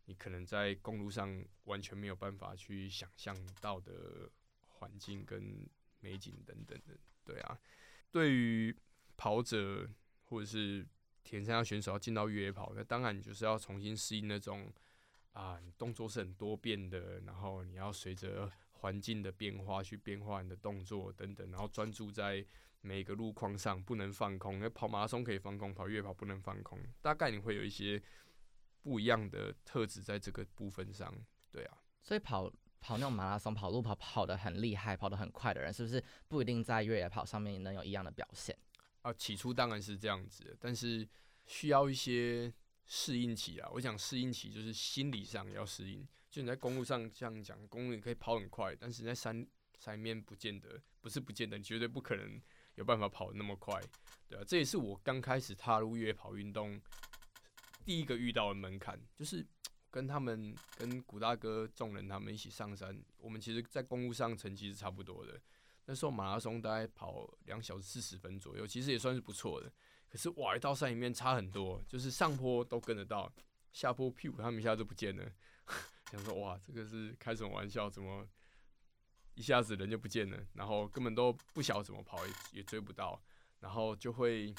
[0.05, 4.29] 你可能在公路上完全没有办法去想象到的
[4.67, 5.69] 环境跟
[6.01, 6.97] 美景等等的，
[7.29, 7.59] 对啊。
[8.11, 8.75] 对于
[9.17, 9.87] 跑者
[10.25, 10.87] 或者是
[11.23, 14.71] 田山选手要进到越野跑，那当然你就是要重新适应那种
[15.33, 22.45] 啊，动作是很多变的，然后你要随着环境的变化去变化你的动作等等，然后专注在。
[22.81, 26.79] 每个路况上不能放空，那跑马拉松可以放空，跑越野跑不能放空。
[27.01, 28.01] 大概你会有一些
[28.81, 31.13] 不一样的特质在这个部分上，
[31.51, 31.77] 对啊。
[32.01, 38.57] 所以跑跑那种马拉松、跑路跑跑得很厉害、跑得很快的人，是不是不一定在越野跑上面能有一样的表现？
[39.01, 41.07] 啊，起初当然是这样子，但是
[41.45, 42.53] 需要一些
[42.85, 43.69] 适应期啊。
[43.73, 46.07] 我想适应期就是心理上要适应。
[46.29, 49.45] 就你在公路上这样讲，公路你可以跑很快，但是在山
[49.77, 52.41] 山面不见得，不是不见得，绝对不可能。
[52.75, 53.77] 有办法跑那么快，
[54.29, 56.79] 对啊，这也是我刚开始踏入越野跑运动
[57.83, 59.45] 第一个遇到的门槛，就是
[59.91, 62.99] 跟他们、跟古大哥众人他们一起上山。
[63.17, 65.39] 我们其实，在公路上成绩是差不多的，
[65.86, 69.71] 那时候马拉松大概跑两小时四十分左右，其实也算是不错的。
[70.10, 73.32] 可是哇，一到山里面差很多，就是上坡都跟得到，
[73.71, 75.32] 下坡屁股他们一下就不见了。
[76.12, 77.89] 想说哇，这个是开什么玩笑？
[77.89, 78.28] 怎么？
[79.36, 83.21] 一下子人就不见了，然后根本都不晓得怎么跑，也也追不到，
[83.62, 84.54] 然后就会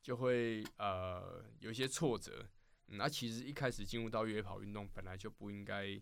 [0.00, 2.46] 就会呃有一些挫折。
[2.86, 6.00] 那其实一开始进入到越野跑运动，本来就不应该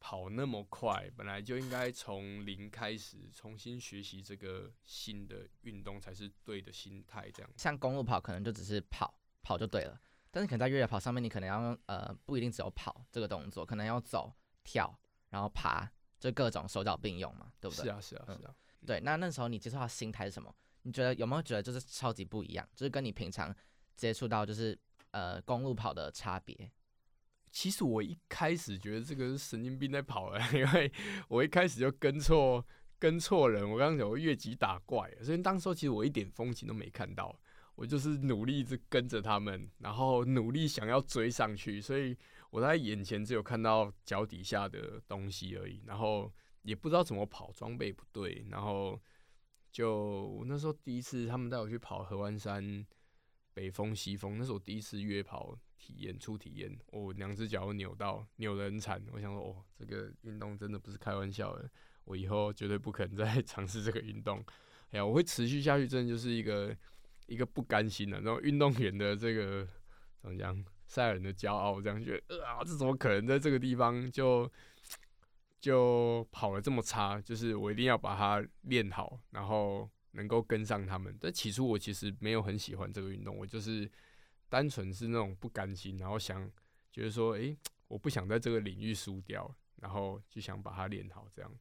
[0.00, 7.30] 跑那么快，本来就应该从零开始重新学习这个新的运动才是对的心态。
[7.30, 14.32] 这样，像公路跑可能就只是跑跑就对了，但是可能在越野跑上面，你可能要用呃不一定只有跑这个动作，可能要走、
[14.62, 14.98] 跳，
[15.30, 15.90] 然后爬。
[16.20, 17.84] 就各种手脚并用嘛，对不对？
[17.84, 18.54] 是啊，是啊，是啊。
[18.86, 20.50] 对，那那时候你接触到心态是什么？
[20.80, 22.66] 你觉得有没有觉得就是超级不一样？
[22.74, 23.54] 就是跟你平常
[23.94, 24.78] 接触到就是
[25.14, 26.70] 呃公路跑的差别？
[27.50, 30.92] 其实我一开始觉得这个是神经病在跑了， 因为
[31.28, 32.66] 我一开始就跟错
[32.98, 33.62] 跟错人。
[33.62, 37.34] 我刚刚讲我越级打怪，所以当时其实我一点风景都没看到，
[37.76, 42.16] 我就是努力一直跟着他们，然后努力想要追上去，所以。
[42.50, 48.96] 我在眼前只有看到脚底下的东西而已，然后也不知道怎么跑，装备不对，然后
[49.72, 52.86] 就那时候第一次他们带我去跑合欢山
[53.54, 61.70] 北风西风，那是我第一次约跑体验初体验，我两只脚扭到扭得很惨，我想说哦，这个运动真的不是开玩笑的，
[62.04, 64.44] 我以后绝对不可能再 尝试这个运动。
[64.90, 66.76] 哎呀，我会持续下去，真的就是一个
[67.26, 69.66] 一个不甘心的，然后运动员的这个
[70.20, 70.62] 怎么讲？
[70.86, 74.48] 赛尔人的骄傲，这样觉得啊，这怎么可能在这个地方就
[75.58, 77.18] 就跑了这么差？
[77.22, 81.16] 就是我一定要把它练好，然后能够跟上他们。
[81.20, 83.88] 但起初我其实没有很喜欢这个运动，我就是
[84.48, 86.50] 单纯是那种不甘心，然后想
[86.90, 87.56] 觉得说，诶，
[87.88, 91.28] 我不想在这个领域输掉，然后就想把它练好。
[91.32, 91.52] 这样，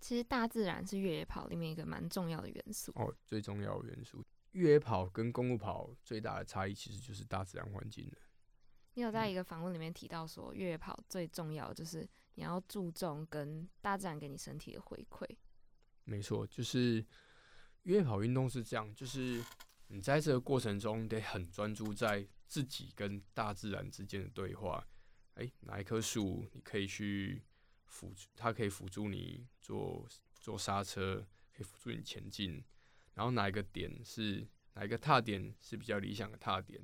[0.00, 4.24] 其实大自然是越野跑里面一个蛮重要的元素哦，最重要的元素。
[4.52, 8.16] 越野跑跟公路跑最大的差异其实就是大自然环境的。
[8.94, 12.04] 你有在一个访问里面提到说，越野跑最重要就是
[12.34, 15.24] 你要注重跟大自然给你身体的回馈。
[16.02, 17.06] 没错，就是
[17.90, 19.44] 越野跑运动是这样，就是
[19.88, 24.86] 你在这个过程中得很专注在自己跟大自然之间的对话。
[25.34, 27.42] 哎，哪一棵树你可以去
[27.86, 30.06] 辅，它可以辅助你做
[30.38, 32.62] 做刹车，可以辅助你前进。
[33.14, 36.80] 然后哪一个点是哪一个踏点是比较理想的踏点？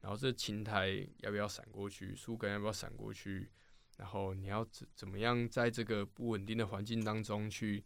[0.00, 2.14] 然后这琴台要不要闪过去？
[2.14, 3.50] 树根要不要闪过去？
[3.96, 7.84] 然后你要怎怎么样在这个不稳定的环境当中去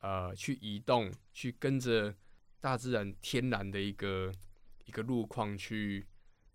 [0.00, 2.14] 呃去移动，去跟着
[2.60, 4.32] 大自然天然的一个
[4.84, 6.06] 一个路况去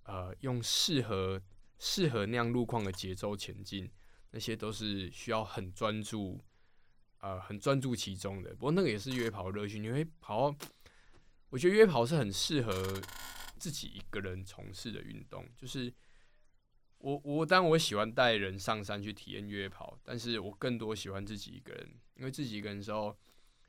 [0.03, 1.41] 呃用适合
[1.79, 3.89] 适合那样路况的节奏前进，
[4.31, 6.39] 那些都是需要很专注，
[7.19, 8.51] 呃，很专注其中的。
[8.51, 10.55] 不过那个也是约跑乐趣，你会跑，
[11.49, 13.01] 我觉得约跑是很适合
[13.57, 15.47] 自己一个人从事的运动。
[15.57, 15.93] 就是
[16.97, 23.17] 我我当然我喜欢带人上山去体验越野跑，但是我更多喜欢自己一个人，因为自己一个人的时候，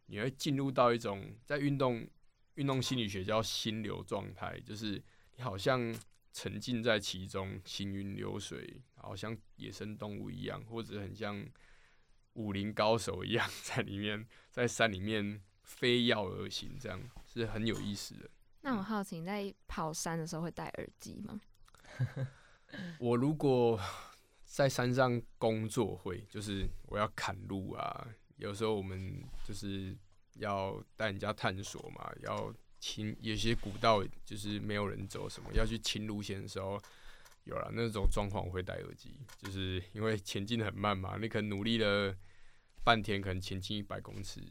[0.07, 2.07] 你会进入到一种在运动
[2.55, 5.03] 运动心理学叫心流状态，就是
[5.37, 5.95] 你好像。
[6.39, 11.43] 沉浸在其中，行云流水，好像野生动物一样，或者很像
[12.35, 18.29] 武林高手一样，在里面 在山里面飞跃而行，这样是很有意思的。
[18.61, 21.41] 那我好奇，你在跑山的时候会戴耳机吗？
[23.01, 23.81] 我如果
[24.45, 29.97] 在山上工作会，就是我要砍路啊，有时候我们就是
[30.35, 32.55] 要带人家探索嘛，要。
[32.79, 36.79] 清有些古道就是没有人走，什么要去清路线的时候，
[37.45, 42.15] 有了那种状况，我会戴耳机，就是因为前进很慢嘛，你可能努力了
[42.85, 44.43] 半天，可能前进一百公尺。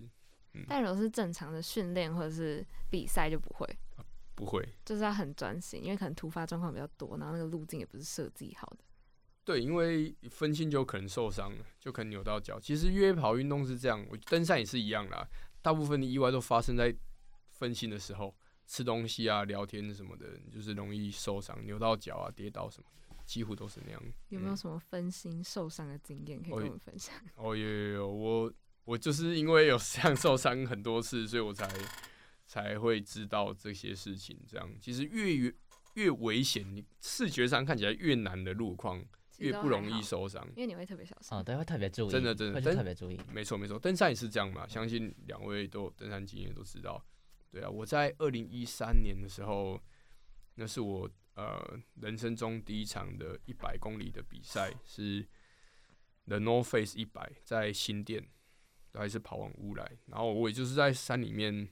[0.53, 3.77] 嗯，但如果是正常的训练或者是比赛就不会，
[4.33, 8.79] 不会，就是要很专心，因为可能突发状况比较多，然后那个路径也不是设计好的。
[9.45, 12.59] 对，因为分心就可能受伤了，就可能扭到脚。
[12.59, 15.25] 其实越野跑运动是这样，我登山也是一样啦，
[15.61, 16.93] 大部分的意外都发生在。
[17.57, 18.35] 分心的时候，
[18.67, 24.03] 吃东西啊、聊天什么的，就是容易受伤、扭到脚啊、跌倒什么的，几乎都是那样。
[24.27, 27.15] 有没有什么分心受伤的经验可以跟我们分享？
[27.37, 28.53] 哦，有有有，我
[28.83, 31.65] 我就是因为有这样受伤很多次，所以我才
[32.45, 34.37] 才会知道这些事情。
[34.45, 35.55] 这样其实越越
[35.93, 39.01] 越危险，你视觉上看起来越难的路况，
[39.39, 41.37] 越不容易受伤，因为你会特别小心。
[41.37, 43.19] 哦，对，会特别注意，真的真的特别注意。
[43.31, 47.03] 没错没错，登山也是这样嘛，相信两位都有登山经验，都知道。
[47.51, 49.81] 对啊，我在二零一三年的时候，
[50.55, 55.27] 那是我呃人生中第一场的一百公里的比赛，是
[56.25, 58.27] The North Face 一百，在新店，
[58.93, 59.97] 还是跑往乌来。
[60.07, 61.67] 然后我也就是在山里面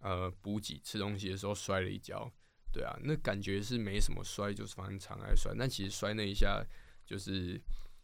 [0.00, 2.32] 呃补给吃东西的时候摔了一跤。
[2.72, 5.54] 对啊，那感觉是没什么摔，就是反正常爱摔。
[5.58, 6.64] 但其实摔那一下，
[7.04, 7.60] 就是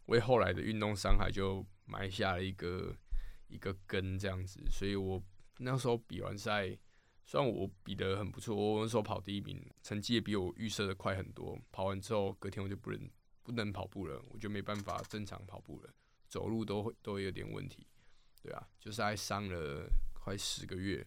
[0.06, 2.96] 为后来的运动伤害就埋下了一个
[3.48, 4.60] 一个根，这样子。
[4.70, 5.22] 所以我。
[5.58, 6.76] 那时候比完赛，
[7.24, 11.56] 虽然我比得很不错，我那时候跑第一名，成绩也比我预设的快很多。
[11.70, 13.08] 跑完之后，隔天我就不能
[13.44, 15.94] 不能跑步了，我就没办法正常跑步了，
[16.26, 17.86] 走路都会都有点问题。
[18.42, 21.06] 对啊，就是还伤了快十个月，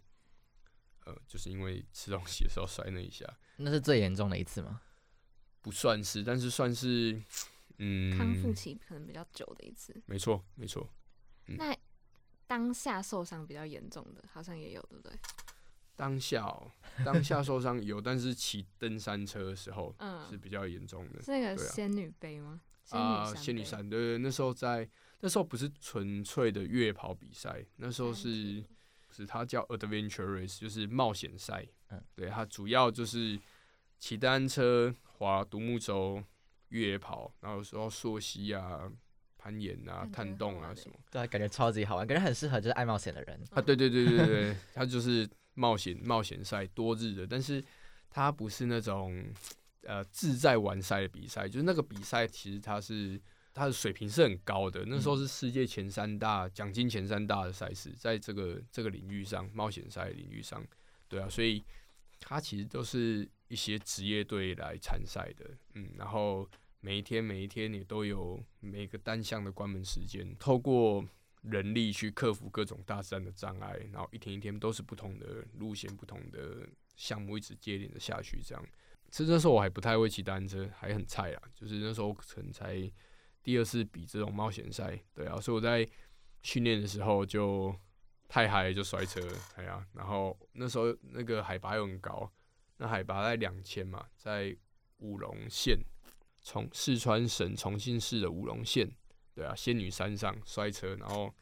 [1.07, 3.25] 呃，就是因为吃东西的时候摔那一下。
[3.57, 4.81] 那是最严重的一次吗？
[5.61, 7.21] 不算是，但是算是
[7.77, 9.95] 嗯，康复期可能比较久的一次。
[10.05, 10.87] 没错，没错。
[11.45, 11.75] 那。
[12.49, 15.11] 当下受伤比较严重的，好像也有，对不对？
[15.97, 16.71] 当下，哦，
[17.03, 21.21] 当下受伤有，但是骑登山车的时候，嗯，是比较严重的。
[21.21, 22.61] 是那个仙女杯吗？
[22.91, 24.89] 啊，仙女山，对对，那时候在
[25.19, 28.63] 那时候不是纯粹的越野跑比赛，那时候是
[29.17, 31.65] 是它叫 Adventure Race，就是冒险赛。
[31.89, 33.39] 嗯，对，它主要就是
[33.99, 36.23] 骑单车、划独木舟、
[36.69, 38.91] 越野跑，然后有时候溯溪啊。
[39.39, 40.95] 攀岩啊，探洞啊，什么？
[41.11, 43.61] 对，感觉超级好玩，感觉很适合就是爱冒险的人啊。
[43.61, 47.63] 对对对对对，它就是冒险冒险赛多日的，但是
[48.09, 49.23] 它不是那种
[49.83, 53.17] 呃自在完赛的比赛，就是那个比赛其实它是
[53.57, 60.65] 他的水平是很高的，那时候是世界前三大奖金前三大的赛事，在这个这个领域上冒险赛领域上，
[61.07, 61.63] 对啊，所以
[62.19, 66.47] 他其实都是一些职业队来参赛的，嗯，然后。
[66.79, 71.03] 每一天，每一天，你都有每个单项的关门时间，透过
[71.41, 78.39] 人力去克服各种大自然的障碍，然后一天一天都是不同的路线、不同的项目，一直接连着下去。
[78.45, 78.63] 这样，
[79.09, 82.89] 其实那时候我还不太会骑单车，还很菜啊，就是那时候可能才
[83.47, 85.87] 第二次比这种冒险赛，对啊，所以我在
[86.41, 87.73] 训练的时候就
[88.27, 89.21] 太嗨就摔车，
[89.55, 92.29] 哎呀，然后那时候那个海拔又很高，
[92.75, 94.53] 那海拔在两千嘛，在
[94.97, 95.79] 五龙县。
[96.41, 98.85] 从四川省重庆市的五龙县，
[99.33, 101.33] 对啊，仙女山上摔车，然后，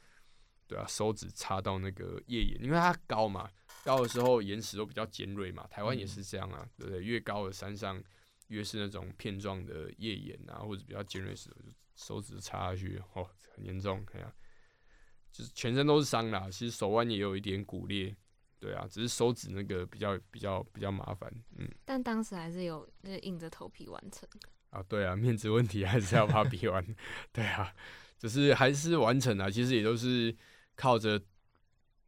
[0.68, 3.50] 对啊，手指插到那个页岩，因为它高嘛，
[3.84, 7.04] 高的时候岩石都比较尖锐嘛，台湾也是这样啊，对不对？
[7.04, 8.00] 越高的山上，
[8.50, 14.34] 越是那种片状的页岩啊，或者比较尖锐石头，就手指插下去，哦，很严重，看下，
[15.32, 16.50] 就是全身都是伤啦。
[16.52, 18.16] 其实手腕也有一点骨裂，
[18.60, 21.70] 对啊，只是手指那个比较比较比较麻烦，嗯。
[21.86, 24.28] 但当时还是有那硬着头皮完成。
[24.72, 26.86] 啊，对啊，面子问题还是要把它比完，
[27.32, 27.74] 对啊，
[28.18, 30.36] 只是还是完成了，其实也都是
[30.76, 31.22] 靠着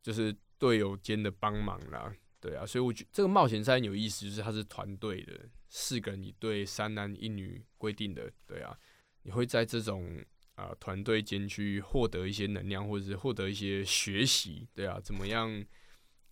[0.02, 8.78] 就是队友间的帮忙啦，对啊，所以我觉这个冒险赛很有意思，就是它是团队的，四个人一队，三男一女规定的，对啊，
[9.28, 10.24] 你会在这种
[10.56, 15.52] 啊团队间去获得一些能量，或者是获得一些学习，对啊，怎么样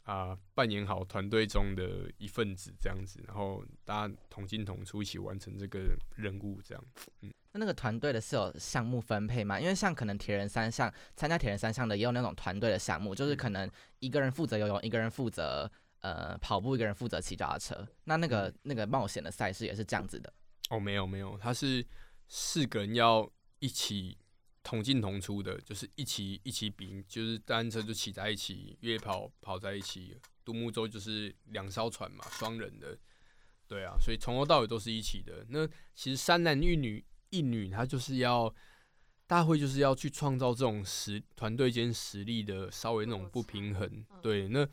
[0.03, 6.81] 啊扮演好团队中的一份子这样子，然后大家同进同出，一起完成这个任务，这样。
[7.21, 9.60] 嗯那那个团队的是有项目分配吗？
[9.60, 17.86] 因为像可能铁人三项参加铁人三项的也有那种团队的项目，就是可能一个人负责游泳，一个人负责呃跑步，一个人负责骑脚踏车。
[18.05, 20.34] 那那个那个冒险的赛事也是这样子的。
[20.69, 21.86] 哦，没有没有，它是
[22.27, 24.17] 四个人要一起
[24.63, 32.97] 同进同出的，就是一起一起比，就是单车就骑在一起，越野跑跑在一起，独木舟就是两艘船嘛，双人的，
[33.67, 35.45] 对啊，所以从头到尾都是一起的。
[35.49, 38.53] 那其实三男一女一女，他就是要
[39.27, 44.67] 大会就是要去创造这种实团队间实力的稍微那种不平衡，对，那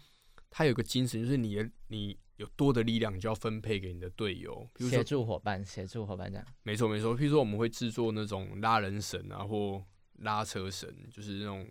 [0.51, 2.19] 他有个精神就是你的你。
[2.43, 6.45] 有多的力量，你就要分配给你的队友，比如协助伙伴，协助伙伴这样。
[6.65, 9.81] 没错没错，譬如说我们会制作那种拉人绳啊，或
[10.15, 11.65] 拉车绳，就是那种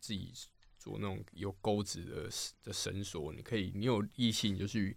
[0.00, 0.32] 自己
[0.76, 2.28] 做那种有钩子的
[2.64, 3.32] 的绳索。
[3.32, 4.96] 你可以，你有力气你就去，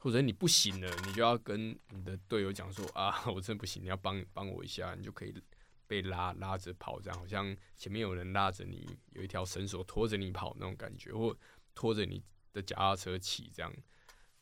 [0.00, 5.32] 或者你不行了，你就要跟你的队友讲说啊， 我真不行，你要帮帮我一下，你就可以
[5.86, 11.36] 被拉拉着跑，这样好像前面有人拉着你，有一条绳索拖着你跑那种感觉，或
[11.72, 12.20] 拖着你
[12.52, 13.72] 的脚踏车骑这样。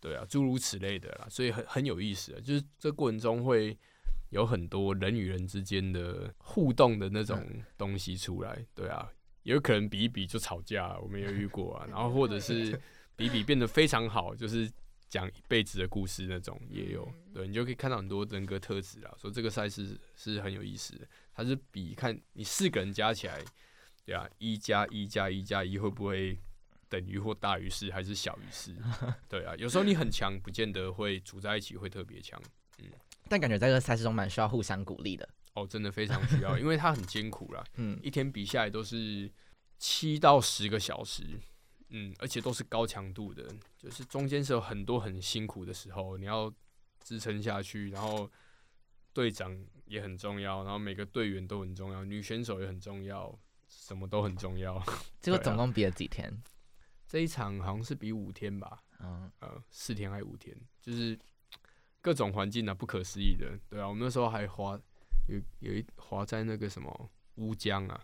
[0.03, 3.79] 对啊，诸如此类的啦，所以很很有意思啊，就是这过程中会
[4.31, 7.41] 有很多人与人之间的互动的那种
[7.79, 8.67] 东西出来。
[8.75, 9.09] 对啊，
[9.45, 11.87] 也有可能比一比就吵架，我们也遇过啊。
[11.89, 12.77] 然后或者是
[13.15, 14.69] 比比变得非常好，就是
[15.09, 17.09] 讲一辈子的故事那种也有。
[17.33, 21.07] 对你就可以看到很多人格特质啊，说这个赛事是很有意思的。
[21.33, 23.41] 它是比看你四个人加起来，
[24.05, 26.37] 对啊，一加一加一加一会不会？
[26.93, 28.77] 等于或大于四还是小于四？
[29.27, 32.39] 对啊，有时候你很强，不见得会组在一起会特别强。
[32.81, 32.85] 嗯，
[33.31, 35.27] 但感觉在这个赛事中蛮需要互相鼓励的。
[35.55, 37.65] 哦，真的非常需要， 因为它很艰苦啦。
[37.77, 39.33] 嗯，一天比下来都是
[39.79, 41.25] 七到十个小时。
[41.95, 43.47] 嗯，而且都是高强度的，
[43.79, 46.53] 就是中间是有很多很辛苦的时候，你要
[47.03, 47.91] 支撑下去。
[47.91, 48.31] 然后
[49.15, 54.83] 队长也很重要，然后每个队员都很重要，女选手也很重要，什么都很重要。
[55.21, 56.43] 结果总共比了几天？
[57.13, 61.19] 这一场好像是比五天吧，嗯，呃，四天还是五天，就是
[62.01, 64.81] 各种环境啊，不可思议的，对啊，我们那时候还滑，
[65.29, 68.03] 有有一滑在那个什么乌江啊，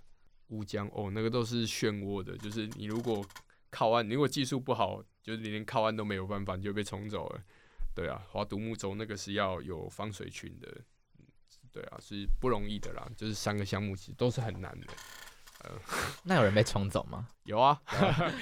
[0.48, 3.26] 乌江哦，那个都是漩涡的，就是你如果
[3.70, 7.42] 靠岸，如果技术不好，就是你连靠岸都没有办法，你就被冲走了，
[7.94, 10.82] 对啊，划独木舟那个是要有防水群的，
[11.72, 14.86] 对啊，是不容易的啦，就是三个项目其实都是很难的。
[15.64, 15.70] 呃，
[16.24, 17.28] 那有人被冲走吗？
[17.42, 17.80] 有啊，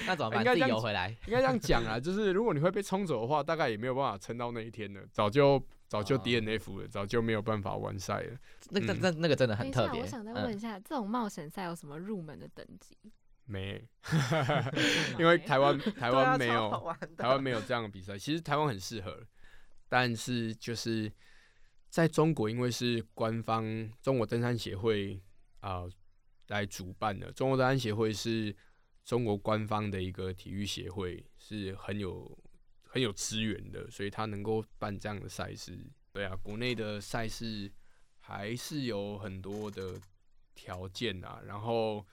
[0.05, 0.45] 那怎么办？
[0.45, 1.09] 自己游回来？
[1.25, 8.37] 应该这样讲啊， 就是如果你会被冲走的话，大概也没有办法撑到那一天了，早就早就 DNF 了，早就没有办法完赛了。
[8.69, 10.01] 那那那那个真的很特别。
[10.01, 12.95] 我想再问一下，这种冒险赛有什么入门的等级？
[13.45, 13.81] 没，
[15.17, 18.17] 因为台湾台湾没有台湾没有这样的比赛。
[18.17, 19.17] 其实台湾很适合，
[19.87, 21.11] 但是就是
[21.89, 23.63] 在中国，因为是官方
[24.01, 25.19] 中国登山协会
[25.61, 25.85] 啊。
[26.47, 28.55] 来主办的中国登山协会是
[29.03, 32.37] 中国官方的一个体育协会，是很有
[32.83, 35.77] 很有资源的，所以他能够办这样的赛事。
[36.11, 37.71] 对啊，国内的赛事
[38.19, 39.99] 还是有很多的
[40.55, 42.05] 条件啊，然后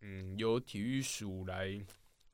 [0.00, 1.84] 嗯，由体育署来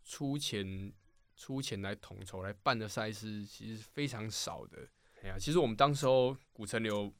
[0.04, 0.92] 出钱
[1.36, 4.88] 出钱来统筹来办的赛事，其实非常少的。
[5.22, 7.12] 哎呀，其实我们当时候古城流。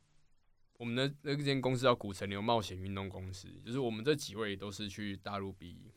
[0.83, 5.93] 我们的那间公司叫古城牛冒险运动公司，就是我们这几位都是去大陆比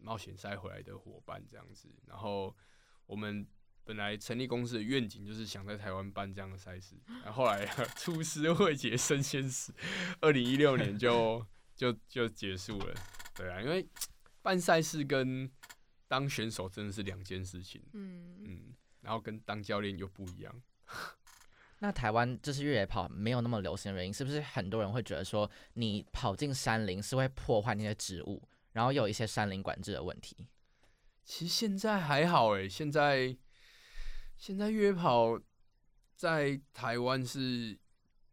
[0.00, 1.88] 冒险赛回来的伙伴这样子。
[2.04, 2.52] 然后
[3.06, 3.46] 我们
[3.84, 9.72] 本来成立公司的愿景就是想在台湾办这样的赛事，然后来 出师未捷身先死，
[10.20, 12.94] 二零一六年就就就结束了。
[13.36, 13.88] 对啊，因为
[14.42, 15.48] 办赛事跟
[16.08, 17.80] 当选手真的是两件事情。
[17.92, 20.60] 嗯嗯，然后跟当教练又不一样。
[21.80, 30.48] 那台湾就是越野跑没有那么流行的原因，是不是很多人会觉得说你跑进山林是会破坏那些植物，然后有一些山林管制的问题？
[31.24, 33.36] 其实现在还好诶，现在
[34.36, 35.40] 现在越野跑
[36.16, 37.78] 在台湾是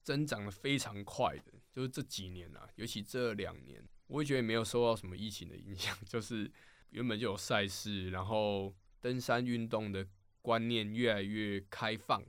[0.02, 6.52] 增长的非常快的，就是这几年啊，尤其这两年，我也觉得没有受到什么疫情的影响， 就是
[6.90, 10.08] 原本就有赛事，然后登山运动的
[10.42, 12.24] 观念越来越开放。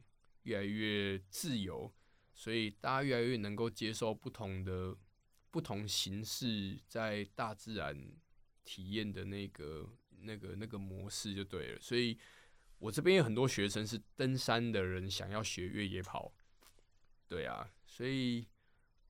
[0.46, 1.92] 越来越自由，
[2.32, 4.96] 所以大家越来越能够接受不同的、
[5.50, 8.12] 不同形式在大自然
[8.64, 9.88] 体验的那个、
[10.20, 11.80] 那个、那个模式就对了。
[11.80, 12.16] 所以
[12.78, 16.32] 我这边有很多学生是登山的人，想要学越野跑，
[17.26, 18.46] 对啊，所以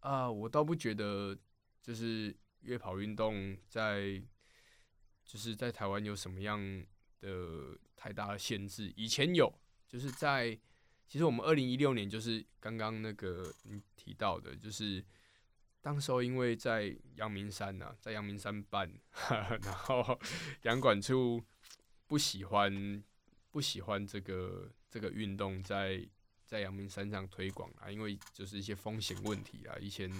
[0.00, 1.38] 啊，我倒不觉得
[1.82, 4.22] 就是越跑运动在
[5.22, 6.58] 就是在台湾有什么样
[7.20, 8.90] 的太大的限制。
[8.96, 9.52] 以前有，
[9.86, 10.58] 就是在
[11.06, 15.04] 其实我们二零一六年就是刚刚那个你提到的，就是
[15.80, 18.92] 当时候因为在阳明山呐，在阳明山办，
[19.62, 20.18] 然后
[20.62, 21.42] 阳管处
[22.06, 23.02] 不喜欢。
[23.52, 26.06] 不喜欢这个这个运动在
[26.44, 29.74] 在阳明山上推广啊，因为就是一些风险问题啊。
[29.80, 30.10] 以前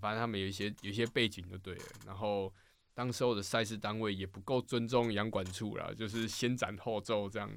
[0.00, 1.84] 反正他们有一些有一些背景就对了。
[2.06, 2.50] 然后
[2.94, 7.54] 当时候的赛事单位也不够尊重阳管处了，就是先斩后奏这样。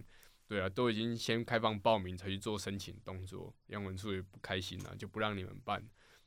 [0.47, 5.83] 对啊，都已经先开放报名才去做申请动作，杨文处也不开心了，就不让你们办。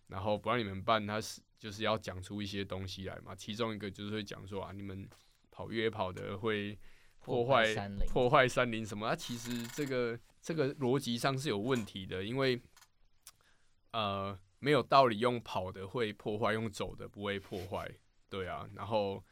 [0.07, 3.35] 然后不让你们办，他是就是要讲出一些东西来嘛。
[3.35, 5.09] 其中一个就是会讲说啊，你们
[5.51, 6.79] 跑越野跑的会。
[7.21, 7.75] 破坏
[8.07, 9.07] 破坏山林什么？
[9.11, 12.59] 它其实这个这个逻辑上是有问题的，因为
[13.91, 17.87] 呃没有道理用跑的会破坏，用走的不会破坏，
[18.31, 18.67] 对啊。
[18.75, 19.23] 然后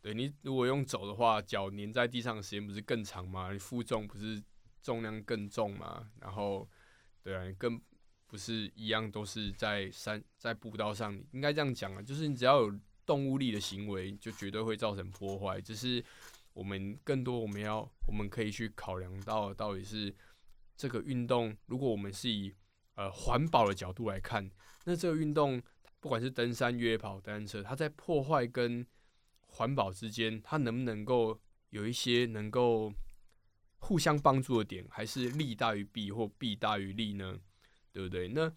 [0.00, 3.52] 对你如果用走的话，脚粘在地上的时间不是更长吗？
[3.52, 4.42] 你负重不是
[4.82, 6.10] 重量更重吗？
[6.20, 6.68] 然后
[7.22, 7.80] 对啊，你更
[8.26, 12.74] 不是一样都是在山在步道上，应该这样讲啊，就是你只要有
[13.04, 16.04] 动物力的行为，就绝对会造成破坏，只是。
[16.52, 20.12] 我们更多，我们要，我们可以去考量到，到底是
[20.76, 22.52] 这个运动，如果我们是以
[22.96, 24.50] 呃环保的角度来看，
[24.84, 25.62] 那这个运动，
[26.00, 28.84] 不管是登山、越野跑、单车，它在破坏跟
[29.60, 31.38] 环保之间，它能不能够
[31.68, 32.90] 有一些能够
[33.76, 37.38] 互相帮助的点，还是利大于弊或弊大于利呢？
[37.92, 38.28] 对不对？
[38.28, 38.50] 那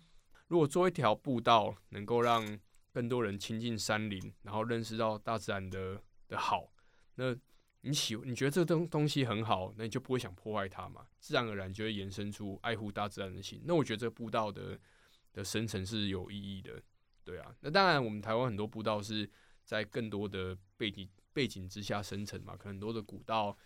[0.48, 2.58] 如果做一条步道，能够让
[2.94, 6.74] 更多人亲近山林，然后认识到大自然的的好，
[7.16, 7.36] 那。
[7.86, 11.06] 你喜你觉得这东东西很好，那你就不会想破坏它嘛？
[11.20, 13.62] 自然而然就会延伸出爱护大自然的心。
[13.66, 14.80] 那我觉得这个步道的
[15.34, 16.82] 的生成是有意义的，
[17.26, 17.54] 对啊。
[17.60, 19.30] 那当然，我们台湾很多步道是
[19.64, 23.58] 在更多的背景背景之下生成嘛，可能很多的古道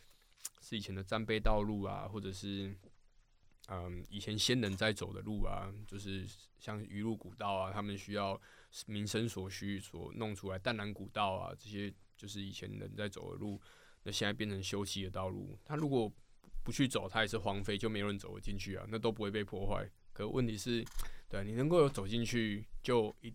[0.61, 2.75] 是以前的战备道路啊，或者是
[3.67, 6.25] 嗯以前先人在走的路啊，就是
[6.59, 8.39] 像鱼路古道啊，他们需要
[8.85, 13.59] 民生所需所弄出来淡蓝古道啊，这些就是以前人在走的路。
[14.03, 16.09] 那现在变成休憩的道路，他如果
[16.63, 19.85] 不去走，他也是荒废，就没有人走得进去啊，那都不会被破坏。
[20.13, 20.85] 可问题是，
[21.27, 23.33] 对你能够有走进去，就一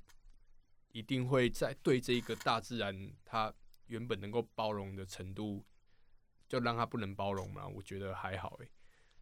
[0.92, 3.52] 一定会在对这个大自然，它
[3.88, 5.64] 原本能够包容的程度，
[6.48, 7.66] 就让它不能包容嘛？
[7.66, 8.68] 我觉得还好诶。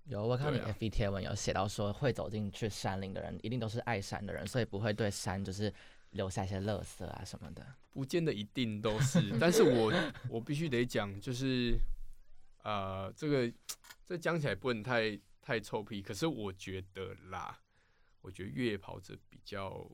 [0.05, 5.73] 有我看你 F B 贴文有写到说，会走进去山林的人，一定都是爱山的人，所以不会对山就是。
[6.15, 9.93] 留下一些垃圾啊什么的，不见得一定都是，但是我
[10.29, 11.79] 我必须得讲，就是
[12.65, 13.53] 呃，这个
[14.05, 17.57] 这讲起来不能太太臭屁，可是我觉得啦，
[18.23, 19.89] 我觉得越野跑者比较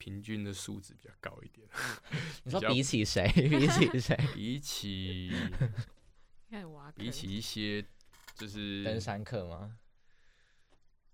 [0.00, 1.68] 平均的素质比较高一点。
[2.42, 3.30] 你说比起谁？
[3.36, 4.16] 比起谁？
[4.34, 5.30] 比起
[6.96, 7.84] 比起一些
[8.34, 9.78] 就是登山客吗？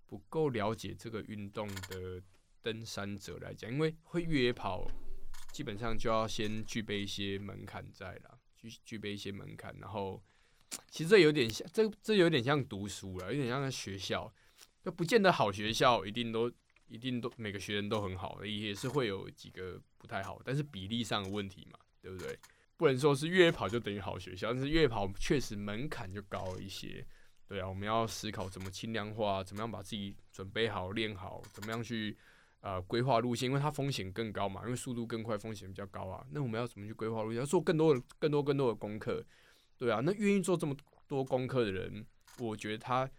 [0.07, 2.23] 不够了解这个运动的。
[2.63, 4.85] 登山者来讲，因为会越野跑，
[5.53, 9.73] 基本上就要先具备一些门槛在啦，具具备一些门槛。
[9.79, 10.21] 然后，
[10.91, 14.33] 其实这有点像，这这有点像读书了，有点像在学校，
[14.83, 16.51] 就不见得好学校一定都
[16.87, 22.37] 一定都每个学生都很好，也是会有几个不太好，但是比例上的问题嘛，对不对？
[22.75, 27.05] 不能说是越野跑就等于好学校，但是越野跑确实门槛就高一些。
[27.47, 32.17] 对啊，我们要思考怎么轻量化，怎么样把自己准备好练好，怎么样去。
[32.59, 36.25] 呃，规划路线，因为它风险更高嘛，因为速度更快，风险比较高啊。
[36.31, 37.39] 那我们要怎么去规划路线？
[37.39, 39.23] 要做更多的、更多、更多的功课，
[39.77, 40.01] 对啊。
[40.03, 40.75] 那愿意做这么
[41.07, 42.05] 多功课的人，
[42.39, 43.09] 我觉得他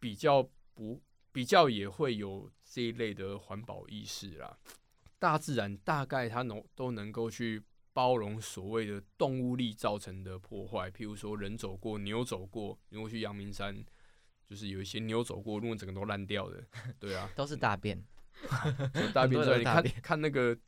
[0.00, 0.42] 比较
[0.74, 1.00] 不
[1.36, 4.56] 比较也会有这一类的环保意识啦。
[5.18, 7.62] 大自然大概它能都能够去
[7.92, 13.84] 包容所谓的动物力造成的破坏，譬如说人走过、牛走过，如果去阳明山，
[14.46, 16.64] 就是有一些牛走过，路整个都烂掉的，
[16.98, 18.02] 对啊，都是大便。
[19.12, 20.58] 大便对，你看看那个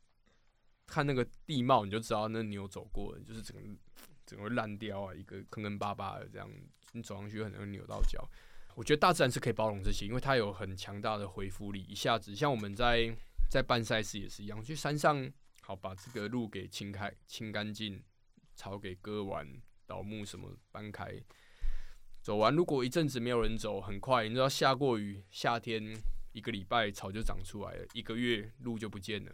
[0.85, 3.63] 看那个地貌，你就知道那牛走过，就是整个
[4.23, 6.47] 整个烂掉啊，一个坑坑巴巴的这样，
[6.91, 8.29] 你走上去很容易扭到脚。
[8.79, 13.13] 我觉得大自然是可以包容这些，因为它有很强大的恢复力，一下子像我们在
[13.51, 18.01] 在办赛事也是一样，去山上好把这个路给清开、清干净，
[18.55, 19.45] 草给割完，
[19.85, 21.13] 倒木什么搬开，
[22.21, 22.55] 走完。
[22.55, 25.93] 如果一阵子没有人走，很快你知道下过雨，夏天。
[26.31, 29.31] 一个礼拜草就长出来了，一个月路就不见了，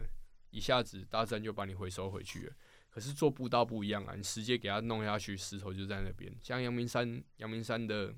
[0.50, 2.52] 一下子大自然就把你回收回去了。
[2.90, 6.34] 可是做步道不一样啊，你直接给它弄下去，石头就在那边。
[6.42, 8.12] 像阳明山，阳明山的，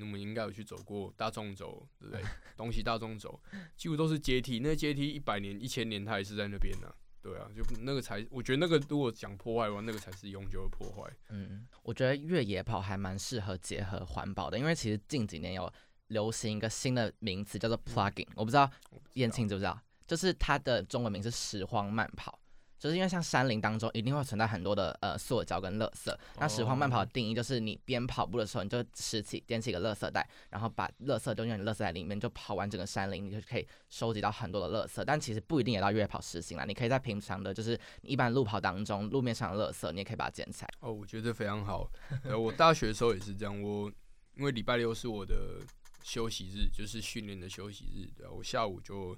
[0.00, 2.22] 我们应该有去走过大众走，对不对？
[2.56, 3.40] 东西大众走，
[3.76, 6.92] 几乎都是阶梯，那阶梯一百年、一千年，它也是在那边呢。
[7.22, 11.02] 对啊，就那个才，我觉得那个如果讲破坏的话，那个才是永久的破坏。
[11.28, 15.70] 嗯，我觉得越野跑还蛮适合结合环保的，因为其实近几年有
[16.06, 18.70] 流行一个新的名词叫做 plugging，我不知道
[19.12, 22.39] 燕青知不知道，就是它的中文名是拾荒慢跑。
[22.80, 35.04] 就是因为像山林当中一定会存在很多的呃塑胶跟垃圾，那拾荒慢跑的定义就是你边跑步的时候，你就拾起捡起一个垃圾袋，然后把垃圾丢进垃圾袋里面，就跑完整个山林，你就可以收集到很多的垃圾。
[35.04, 40.68] 但其实不一定也到越野跑实行啦，你可以在平常的，就是一般路跑当中路面上的垃圾，你也可以把它捡起来。
[40.80, 41.86] 哦，我觉得非常好。
[42.24, 43.92] 呃，我大学的时候也是这样，我
[44.36, 45.60] 因为礼拜六是我的
[46.02, 49.14] 休息日，就是训练的休息日，对啊，我下午就。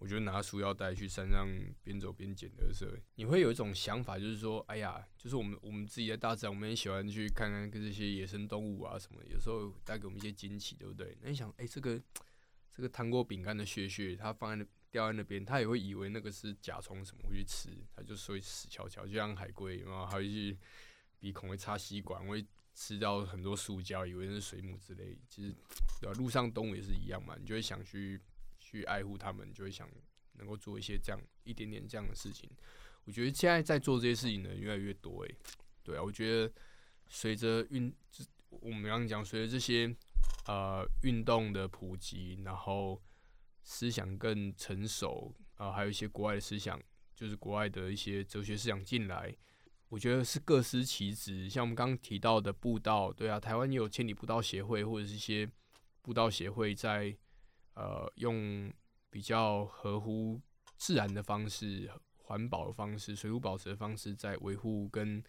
[0.00, 1.46] 我就拿书腰带去山上
[1.84, 11.14] 边走边捡垃圾，你会有一种想法，就是说，哎呀，就是我们我们自己在大自然，我们也喜欢去看看跟这些野生动物啊什么，有时候带给我们一些惊奇，对不对？
[11.20, 12.02] 那你想，哎，这个
[12.72, 20.58] 这个糖果饼干的屑屑，它放在那掉在那边，它也会以为那个是甲虫什么会去吃，它就所以死翘翘，就像海龟，然后还会去
[21.18, 22.42] 鼻孔会插吸管，会
[22.74, 25.18] 吃到很多塑胶，以为是水母之类。
[25.28, 25.54] 其实，
[26.00, 26.18] 对吧？
[26.18, 28.18] 路上动物也是一样嘛，你就会想去。
[28.70, 29.88] 去爱护他们，就会想
[30.34, 32.48] 能够做一些这样一点点这样的事情。
[33.04, 35.34] 我觉得现在在做这些事情的人越来越多，诶，
[35.82, 36.52] 对啊，我觉得
[37.08, 37.92] 随着运，
[38.50, 39.92] 我们刚刚讲，随着这些
[40.46, 43.02] 呃运动的普及，然后
[43.64, 46.80] 思想更成熟啊，还有一些国外的思想，
[47.12, 49.34] 就是国外的一些哲学思想进来，
[49.88, 51.50] 我觉得是各司其职。
[51.50, 55.50] 像我们刚刚提到的步道，对啊，台湾也有千里步道协会，或者是一些
[56.02, 57.16] 步道协会在。
[57.74, 58.72] 呃，用
[59.08, 60.40] 比较合乎
[60.76, 65.22] 自然的方式、环保的方式、水土保持的方式，在维护跟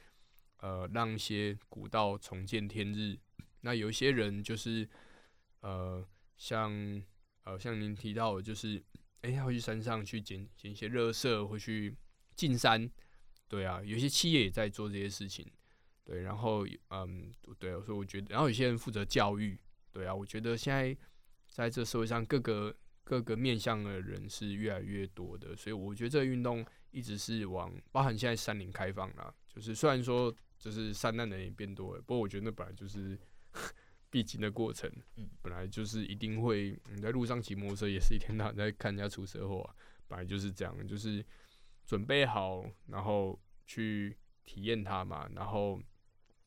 [0.58, 3.18] 呃让一些古道重见天日。
[3.62, 4.90] 那有一些人就是
[5.62, 6.72] 呃，像
[7.44, 8.84] 呃像您提到的，就是
[9.22, 11.96] 哎，要去山上去捡捡一些热色，会去
[12.36, 12.90] 进山。
[13.48, 15.46] 对啊，有些企业也在做这些事情。
[16.04, 19.60] 对，然后嗯，对，所以我觉得，然后有些人负责教育。
[19.92, 20.98] 对啊，我觉得现在。
[21.52, 22.74] 在这社会上，各个
[23.04, 33.20] 各个面向的人是越来越多的，所以我觉得这个运动一直是往，包含现在山林开放啦，就是虽然说就是山难的人也变多了，不过我觉得那本来就是
[34.10, 39.70] 必经的过程，嗯，本来就是一定会，你在路上骑摩托车也是一天到晚在看人家出车祸，
[40.08, 41.26] 本来就是这样，就是
[41.86, 43.38] 准备好，然后
[43.68, 45.82] 去体验它嘛，然后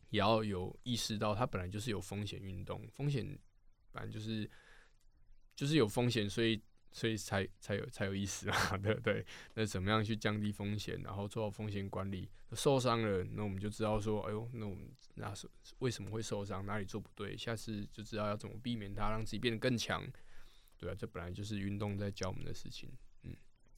[0.08, 3.38] 也要有意识到它本来就是有风险运动，风险
[3.92, 4.50] 本来就是。
[5.54, 6.60] 就是有风险，所以
[6.92, 9.24] 所以才才有才有意思啊， 对不对？
[9.54, 12.28] 那怎么样去降低风险，然后做好风险管理？
[12.52, 15.48] 受伤了，那我们就知道说，哎呦，那我们那是
[15.80, 16.64] 为什么会受伤？
[16.64, 17.36] 哪里做不对？
[17.36, 20.06] 下次就知道要怎么避免它，让自己变得更强。
[20.78, 22.88] 对啊，这本来就是运动在教我们的事情。
[23.24, 23.34] 嗯，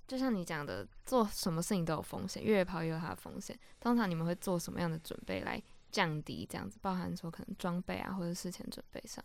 [0.07, 3.59] 就像你讲的，做什么事情都有风险，越野跑也有它的风险。
[3.81, 6.79] 通常你们会做什么样的准备来降低这样子？
[6.83, 9.25] 包含说可能装备啊，或者事前准备上，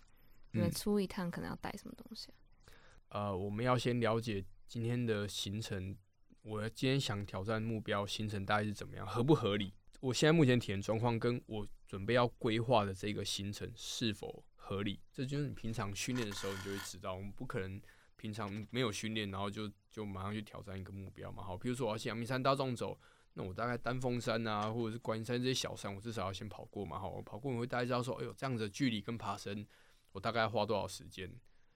[0.51, 2.29] 你们出一趟可能要带什么东西？
[3.11, 5.95] 呃，我们要先了解今天的行程。
[6.43, 9.73] 我今天想挑战目标行程大概是怎么样，合不合理？
[9.99, 14.99] 我现在目前体验状况跟我准备要规划的这个行程是否合理？
[15.11, 17.13] 这就是你平常训练的时候，你就会知道。
[17.13, 17.79] 我们不可能
[18.15, 21.43] 平常没有训练，然后就就马上去挑战一个目标嘛。
[21.43, 22.97] 好，比如说我要去阳明山大众走，
[23.33, 26.97] 那我大概丹峰山啊，或者是观音山这些小山，我至少要先跑过嘛。
[26.97, 29.63] 好，我跑过，我会大概知道说，哎呦，这样子的距离跟爬升，
[30.13, 31.31] 我大概要花多少时间？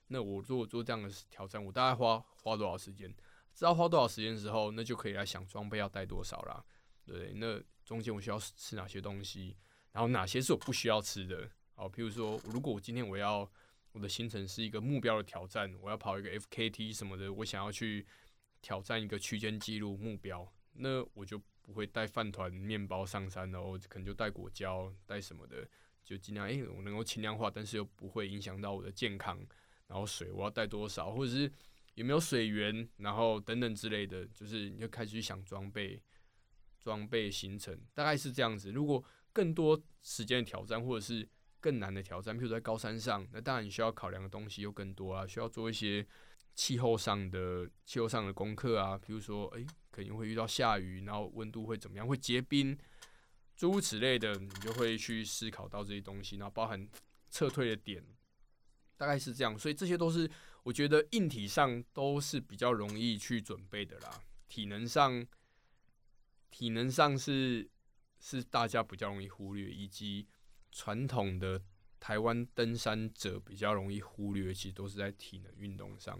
[0.08, 3.14] 那我如果做这样的挑战，我大概花花多少时间？
[3.54, 6.64] 知道花多少时间的时候，那就可以来想装备要带多少啦，
[7.06, 7.34] 对？
[7.36, 9.56] 那中间我需要吃哪些东西，
[9.92, 11.50] 然后哪些是我不需要吃的？
[11.74, 13.50] 好，譬如说，如果我今天我要
[13.94, 18.06] 我的行程是一个目标的挑战，我要跑一个 FKT 什么的，我想要去
[18.62, 25.66] 挑战一个区间记录目标，那我就不会带饭团、面包上山了，我可能就带果胶、带什么的，
[26.04, 29.40] 就尽量诶，我能够轻量化，但是又不会影响到我的健康。
[29.88, 31.52] 然后水我要带多少，或者是
[31.94, 36.02] 有没有水源，然后等等之类的，就是你就开始去想装备、
[36.80, 38.72] 装备行程，大概是这样子。
[38.72, 41.28] 如果更多时间的挑战，或者是
[41.60, 46.06] 更难的挑战，譬如在高山上，那当然你需要考量的东西又更多啊，需要做一些
[46.54, 52.78] 气候上的气候上的功课啊，比如说，诶，可能会遇到下雨，然后温度会怎么样，会结冰，
[53.56, 56.88] 诸如此类的，你就会去思考到这些东西，然后包含
[57.30, 58.04] 撤退的点。
[58.98, 60.30] 大概是这样，所以这些都是
[60.64, 64.22] 我觉得硬体上都是比较容易去准备的啦。
[64.48, 65.26] 体能上，
[66.50, 67.70] 体能上是
[68.20, 70.28] 是大家比较容易忽略，以及
[70.72, 71.62] 传统的
[72.00, 76.20] 台湾登山者比较容易忽略，其实都是在体能运动上。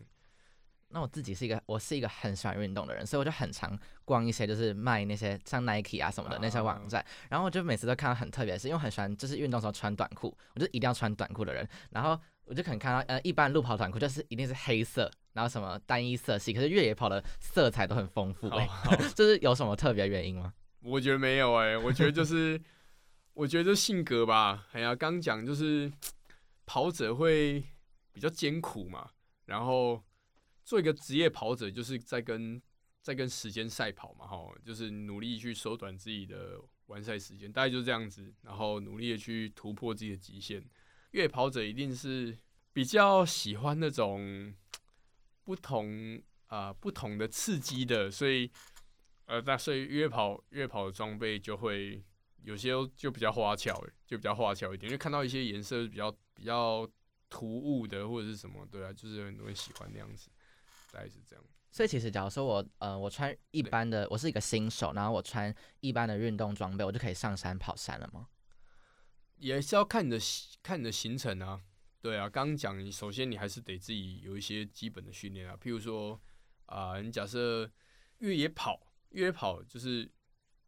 [0.90, 18.68] 那我自己是一个，我是一个很喜欢运动的人，所以我就很常逛一些就是卖那些像 Nike 啊什么的那些网站，然后我就每次都看到很特别，是因为我很喜欢就是运动时候穿短裤，我就一定要穿短裤的人，然后我就可能看到呃一般路跑短裤就是一定是黑色，然后什么单一色系，可是越野跑的色彩都很丰富，哎，
[19.16, 20.54] 就 是有什么特别原因吗？
[20.82, 22.62] 我觉得没有哎，我觉得就是
[23.34, 25.92] 我觉得性格吧，哎呀，刚讲就是
[26.66, 27.64] 跑者会
[28.14, 29.10] 比较艰苦嘛，
[29.46, 30.04] 然后。
[30.68, 32.60] 做一个职业跑者，就是在跟
[33.00, 40.66] 在跟时间赛跑嘛，哈，就是努力去缩短自己的完赛时间，大概就是这样子，然后努力的去突破自己的极限。
[41.16, 42.38] 越野跑者一定是
[42.74, 44.54] 比较喜欢那种
[45.46, 48.52] 不同啊不同的刺激的，所以
[49.26, 52.04] 呃，那所以越野跑越野跑的装备就会
[52.44, 53.74] 有些就比较花俏，
[54.06, 56.86] 就比较花俏一点，因为看到一些颜色比较比较
[57.30, 60.30] 突兀的或者是什么，对啊，就是很多人喜欢那样子。
[60.92, 68.28] 大概是这样，所以其实假如说我呃我穿一般的，我是一个新手，然后我穿一般的运动装备，我就可以上山跑山了吗？
[69.38, 70.20] 也是要看你的
[70.64, 71.62] 看你的行程啊，
[72.02, 76.20] 对啊，刚刚讲首先你还是得自己有一些基本的训练啊，譬如说
[76.66, 77.72] 啊，你假设
[78.20, 80.12] 越野跑，越野跑就是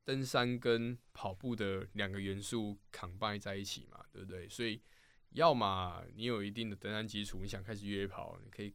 [0.03, 4.47] 登山跟跑步的两个元素扛掰在一起嘛，对不对？
[4.49, 4.81] 所以
[5.31, 8.73] 要么你有一定的登山基础，你想开始越野跑，你可以。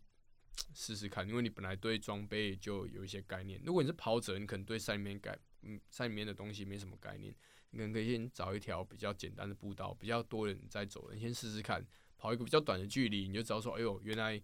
[0.75, 3.61] 试试看，因为你本来对装备就有一些概念。
[3.65, 7.35] 如果你是跑者，你可能对山里面概嗯山里面的东西没什么概念，
[7.73, 11.85] 你可能可以先找一条比较简单的步道，比较多人在走，你先试试看，
[12.17, 14.41] 跑一个比较短的距离，你就知道说，哎呦，原来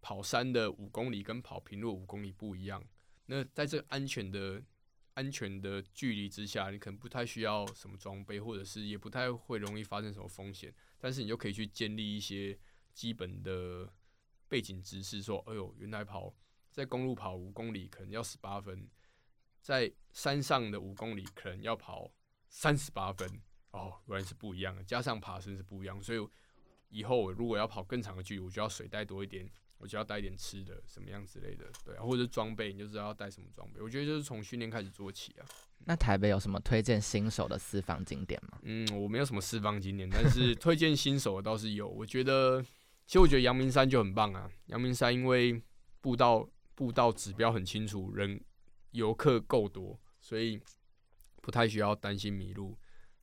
[0.00, 2.82] 跑山的五公里跟跑平路五公里不一样。
[3.26, 4.62] 那在这安全的
[5.14, 12.58] 安全的距离之下，你可能不太需要什么装备，或者是也不太会容易发生什么风险，但是你就可以去建立一些
[12.94, 13.92] 基本的。
[14.48, 16.30] 背景知识说：“哎呦，原来跑
[16.70, 18.86] 在公路跑五公里可能要十八分，
[19.62, 22.12] 在山上的五公里可能要跑
[22.52, 23.28] 三十八分
[23.72, 24.84] 哦，原来是不一样的。
[24.84, 26.24] 加上爬升是不一样，所以
[26.90, 33.80] 以后我如果要跑更长的距离，我就要水带多一点，我就要带一点吃的，什么样之类的，对啊，或者装备，你就知道要带什么装备。
[33.80, 35.46] 我觉得就是从训练开始做起啊。
[35.86, 38.58] 那台北有什么推荐新手的私房景点吗？
[38.62, 41.88] 嗯，我没有什么私房景点，但是 推荐新手的倒是有。
[41.88, 42.64] 我觉得。
[43.04, 44.48] 其实我觉得阳明山就很棒啊！
[44.66, 45.60] 阳明山因为
[46.00, 48.40] 步道步道指标很清楚，人
[48.92, 50.58] 游客够多，所以
[51.42, 52.78] 不太需要担心迷路。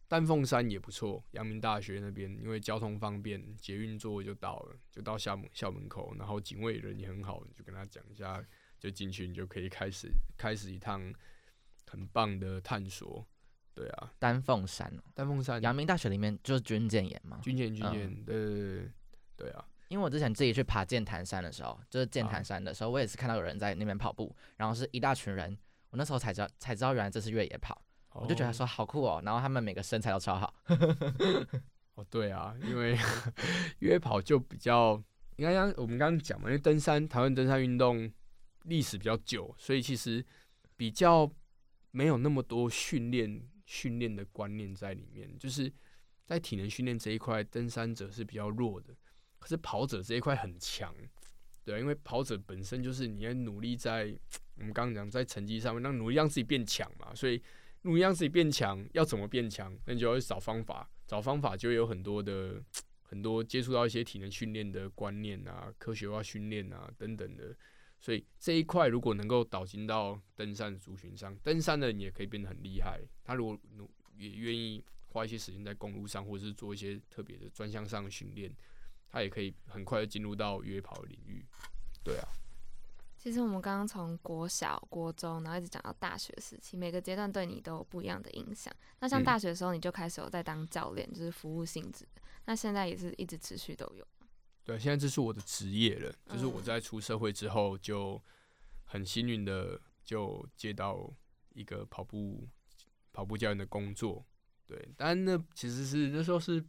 [0.07, 8.43] 丹凤山也不错，阳明大学那边因为交通方便，捷运坐就到了，就到校门校门口，然后警卫人也很好，你就跟他讲一下，
[8.80, 11.11] 就进去，你就可以开始开始一趟
[11.88, 13.26] 很棒的探索。
[13.74, 18.91] 对啊，丹凤山，丹凤山，阳明大学里面就是军舰岩嘛，军舰军舰，对对对。
[19.38, 25.57] 对啊，因为我之前自己去爬剑潭山的时候，就是剑潭山的时候，我也是看到有人在那边跑步，然后是一大群人，
[25.91, 27.82] 我那时候才知道才知道原来这是越野跑，
[28.14, 30.53] 我就觉得说好酷哦，然后他们每个身材都超好。
[31.95, 32.97] 哦，对啊，因为
[33.80, 35.01] 越野跑就比较，
[35.36, 38.12] 应该像我们刚刚讲嘛，因为登山台湾登山运动
[38.64, 40.26] 历史比较久，所以其实
[40.76, 41.30] 比较
[41.91, 45.72] 没有那么多训练训练的观念在里面，就是
[46.26, 48.95] 在体能训练这一块，登山者是比较弱的。
[49.38, 50.93] 可是跑者这一块很强，
[51.64, 54.14] 对，因为跑者本身就是你要努力在
[54.55, 57.41] 我们刚刚讲在成绩上面，让努力让自己变强嘛，所以
[57.84, 59.78] 努力让自己变强，要怎么变强？
[59.86, 62.64] 那你就要找方法，找方法就有很多的
[63.04, 67.56] 很多接触到一些体能训练的观念啊，科学化训练啊等等的，
[68.00, 73.02] 所以这一块如果能够导进到登山的族群上，登山的人也可以变得很厉害。
[73.24, 78.54] 他如果努也愿意花一些时间在公路上，或者是做一些特别的专项上的训练。
[79.12, 81.44] 他也可以很快的进入到越野跑领域，
[82.04, 82.28] 对啊。
[83.22, 88.74] 其实我们刚刚从国小、国中，然后一直讲到大学时期，每个阶段对你都有不一样的影响。
[88.99, 92.07] 那像大学的时候，你就开始有在当教练，就是服务性质。
[92.45, 94.07] 那现在也是一直持续都有。
[94.63, 98.22] 对，现在这是我的职业了，就是我在出社会之后，就
[98.86, 101.11] 很幸运的就接到
[101.49, 102.47] 一个跑步
[103.11, 104.26] 跑步教练的工作。
[104.65, 106.63] 对，但那其实是那时候是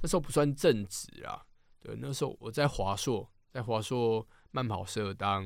[0.00, 1.44] 那时候不算正职啊。
[1.80, 5.44] 对，那时候我在华硕，在华硕慢跑社当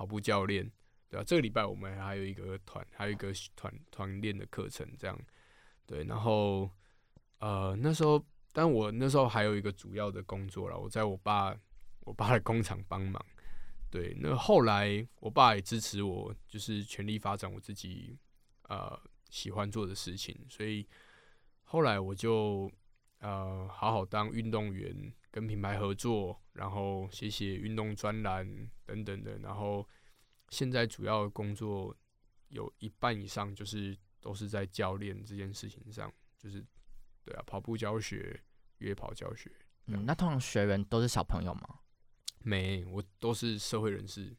[0.00, 0.64] 跑步教练，
[1.10, 1.24] 对吧？
[1.26, 5.14] 这个礼拜我们还有一个团，还有一个团团练的课程，这样。
[5.84, 6.70] 对，然后
[7.38, 11.54] 呃，那时候，但我那时候还有一个主要的工作了，我在我爸
[12.00, 13.22] 我爸的工厂帮忙。
[13.90, 18.16] 对，那后来我爸也支持我，就是全力发展我自己
[18.70, 18.98] 呃
[19.28, 20.88] 喜欢做的事情，所以
[21.64, 22.72] 后来我就
[23.18, 28.46] 呃好好当运动员，跟品牌合作，然后写写运动专栏
[28.84, 29.86] 等等的，然后
[30.48, 31.96] 现在主要工作
[32.48, 36.64] 有一半以上就是都是在教练这件事情上，就是
[37.24, 38.42] 对啊，跑步教学、
[38.78, 39.50] 约跑教学。
[39.86, 41.80] 嗯，那通常学员都是小朋友吗？
[42.42, 44.36] 没，我都是社会人士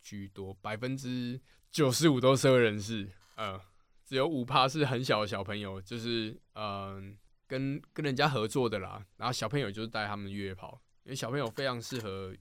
[0.00, 3.60] 居多，百分之九十五都是社会人士，呃，
[4.04, 7.14] 只有五趴是很小的小朋友，就是嗯、呃
[7.48, 9.04] 跟跟人家合作的啦。
[9.16, 12.32] 然后小朋友就是带他们越野跑，因为小朋友非常适合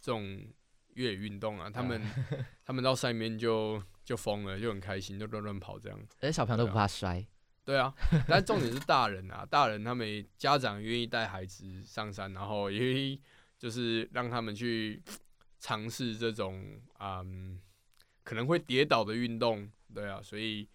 [0.00, 0.44] 这种
[0.94, 2.02] 越野运动啊，他们
[2.64, 5.98] 他们到山里面就就疯了，就很开心，就乱乱跑这样。
[6.20, 7.24] 而且小朋友都不怕摔。
[7.64, 7.92] 对啊，
[8.28, 13.20] 但重点是大人啊，大人他们家长愿意带孩子上山，然后也愿意
[13.58, 15.02] 就是让他们去
[15.58, 17.60] 尝试这种嗯
[18.22, 20.68] 可能会跌倒的运动，对啊，所以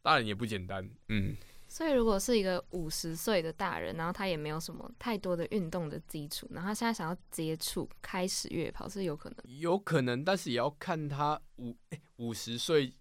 [0.00, 1.36] 大人也不简单，嗯，
[1.68, 9.36] 所以如果是一个五十岁的大人，然后他也没有什么太多的运动的基础，然后他现在想要接触开始越野跑是有可能。
[9.58, 11.76] 有可能，但是也要看他五
[12.16, 12.92] 五十岁，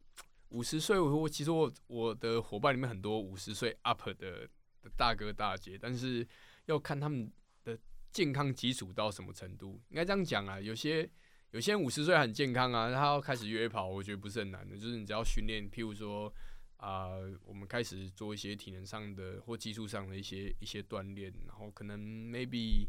[0.50, 4.48] 五十岁我我其实我我的伙伴里面很多五十岁 up 的
[4.82, 6.28] 的大哥大姐，但是
[6.66, 7.32] 要看他们
[7.64, 7.78] 的
[8.12, 9.80] 健康基础到什么程度。
[9.90, 11.10] 应该这样讲啊，有些
[11.52, 16.34] 有些人五十岁很健康啊，他要开始越野跑，我觉得不是很难的，就是你只要训练，譬如说
[16.78, 17.10] 啊、
[17.44, 22.88] 我们开始做一些体能上的或技术上的一些一些锻炼，然后可能 maybe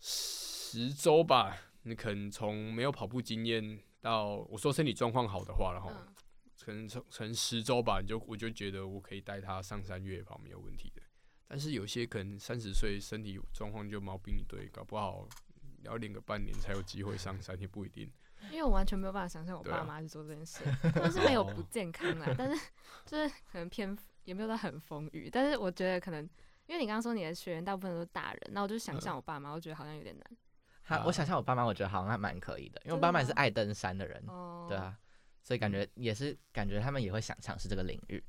[0.00, 6.14] 十周吧，你可能从没有跑步经验到我说身体状况好的话，然后嗯，
[6.60, 11.02] 可能从从十周吧，你就我就觉得我可以带他上山越野跑没有问题的。
[11.48, 15.28] 但是有些可能三十岁身体状况就毛病一堆，搞不好
[15.84, 18.10] 要练个半年才有机会上山也不一定。
[18.50, 20.64] 因为我完全没有办法想象我爸妈去做这件事，
[20.94, 22.70] 他们是没有不健康啊，但是
[23.06, 26.22] 就是可能偏也没有到很丰腴，但是我觉得可能
[26.66, 30.26] 因为你刚刚说你的学员大部分都是大人，那我就想象我爸妈，我觉得好像有点难。
[30.82, 34.98] 好啊我想象我爸妈，我觉得好像还蛮可以的，因为我爸妈也是爱登山的人，哦，对，啊，
[35.44, 38.22] 所以感觉也是感觉他们也会想尝试这个领域。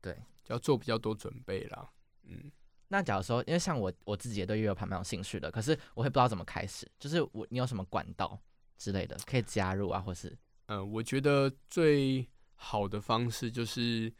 [0.00, 0.16] 对
[0.46, 1.88] 要做比较多准备啦。
[2.24, 2.50] 嗯，
[2.92, 8.38] 那假如说，因为像我我自己也对越野跑蛮有兴趣的，可是我会不知道怎么开始，就是我你有什么管道
[8.76, 10.36] 之类的可以加入啊，或是
[10.66, 14.12] 呃，我觉得最好的方式就是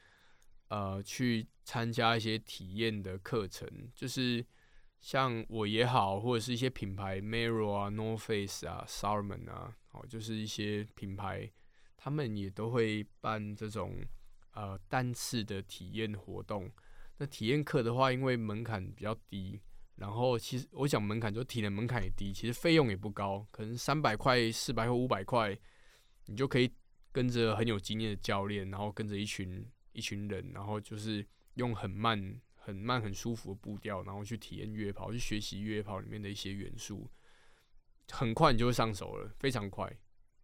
[0.68, 4.42] 呃去参加一些体验的课程，就是
[5.00, 11.52] 像我也好，或者是一些品牌 Mero 啊、North Face 啊、Salomon 啊，哦，就是一些品牌，
[11.98, 14.02] 他们也都会办这种
[14.52, 16.70] 呃单次的体验活动。
[17.22, 19.60] 那体验课的话，因为门槛比较低，
[19.94, 25.56] 然后其实我讲门槛就体能门槛也低，其实费用也不高，可能三百块、四百或五百块，
[26.26, 26.68] 你就可以
[27.12, 37.08] 跟着很有经验的教练，然后跟着一群一群人，然后就是用很慢、很慢、很舒服的步调，然后去体验越野跑，去学习越野跑里面的一些元素，
[38.10, 39.88] 很快你就会上手了，非常快。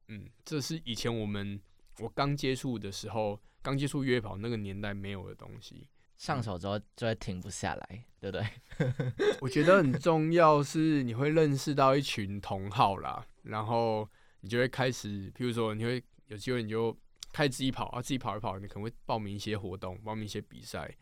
[0.07, 1.61] 嗯，这是以前我们
[1.99, 5.89] 我刚接触的时候，刚接触约跑那个年代没有的东西。
[6.19, 8.47] 上手之后就会停不下来，对不对？
[9.41, 14.07] 我觉得很重要是你会认识到一群同好啦，然后
[14.41, 16.95] 你就会开始，譬如说你会有机会你就
[17.33, 20.93] 开始自己跑啊，自己跑一跑，你可能会报名一些活动，报名一些比赛，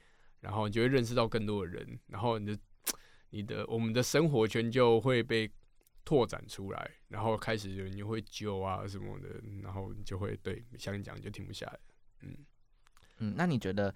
[0.41, 2.59] 然后你就会认识到更多的人，然后你的
[3.31, 5.51] 你的我们的生活圈就会被
[6.05, 11.81] 拓展出来，然后开始有你会揪啊什么的，然后你就会对像你讲你就停不下来，
[12.21, 12.37] 嗯。
[13.19, 13.95] 嗯，那你觉得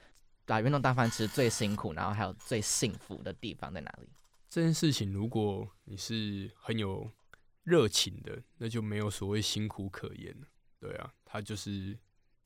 [0.50, 4.08] 打运动当饭吃最辛苦，然后还有最幸福的地方在哪里？
[4.48, 7.08] 这件事情，如果你是很有
[7.62, 10.48] 热情的，那就没有所谓辛苦可言了。
[10.80, 11.96] 对啊，它就是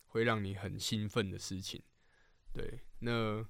[0.09, 1.83] 会让你很兴奋的事情。
[2.53, 3.43] 对，那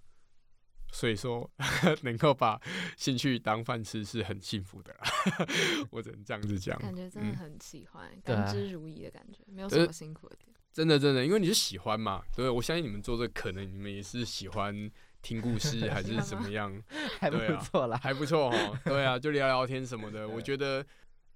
[0.92, 1.50] 所以说
[2.02, 2.62] 能够把
[2.96, 5.00] 兴趣当饭吃是很幸福的啦。
[5.90, 6.78] 我只能这样子讲。
[6.78, 10.53] 感觉真的嗯很喜欢，甘之如饴的感觉，没有什么辛苦的点。
[10.74, 14.90] 真的真的，因为你是喜欢嘛，对我相信你们做这可能你们也是喜欢
[15.22, 16.82] 听故事 还是怎么样。
[17.20, 17.96] 还不错啦。
[18.02, 18.80] 还不错哈。
[18.84, 20.84] 对啊，就聊聊天什么的，我觉得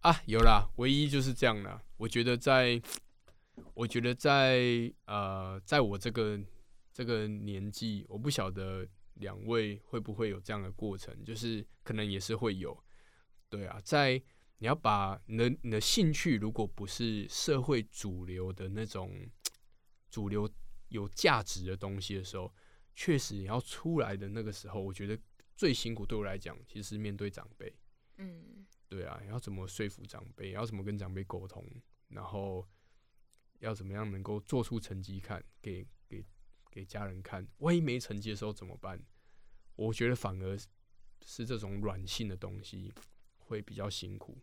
[0.01, 1.80] 啊，有啦，唯一就是这样啦。
[1.99, 2.82] 我觉得在，
[3.74, 6.36] 我觉得在呃，在我这个
[6.93, 8.84] 这个年纪，我不晓得
[9.14, 12.76] 两位会不会有这样的过程，就是可能也是会有。
[13.49, 14.20] 对啊，在
[14.59, 19.12] 你要把你的你的兴趣，如果不是社会主流的那种
[20.11, 20.50] 主流
[20.88, 22.52] 有价值的东西的时候，
[22.94, 25.16] 确实你要出来的那个时候，我觉得
[25.54, 27.72] 最辛苦对我来讲，其实是面对长辈。
[28.16, 31.64] 嗯，对啊，要怎么说服长辈，要怎么跟长辈沟通，
[32.09, 32.66] 然后
[33.61, 36.24] 要怎么样能够做出成绩看给给
[36.68, 39.00] 给家人看，万一没成绩的时候怎么办？
[39.76, 40.59] 我觉得反而
[41.24, 42.92] 是这种软性的东西
[43.38, 44.36] 会比较辛苦。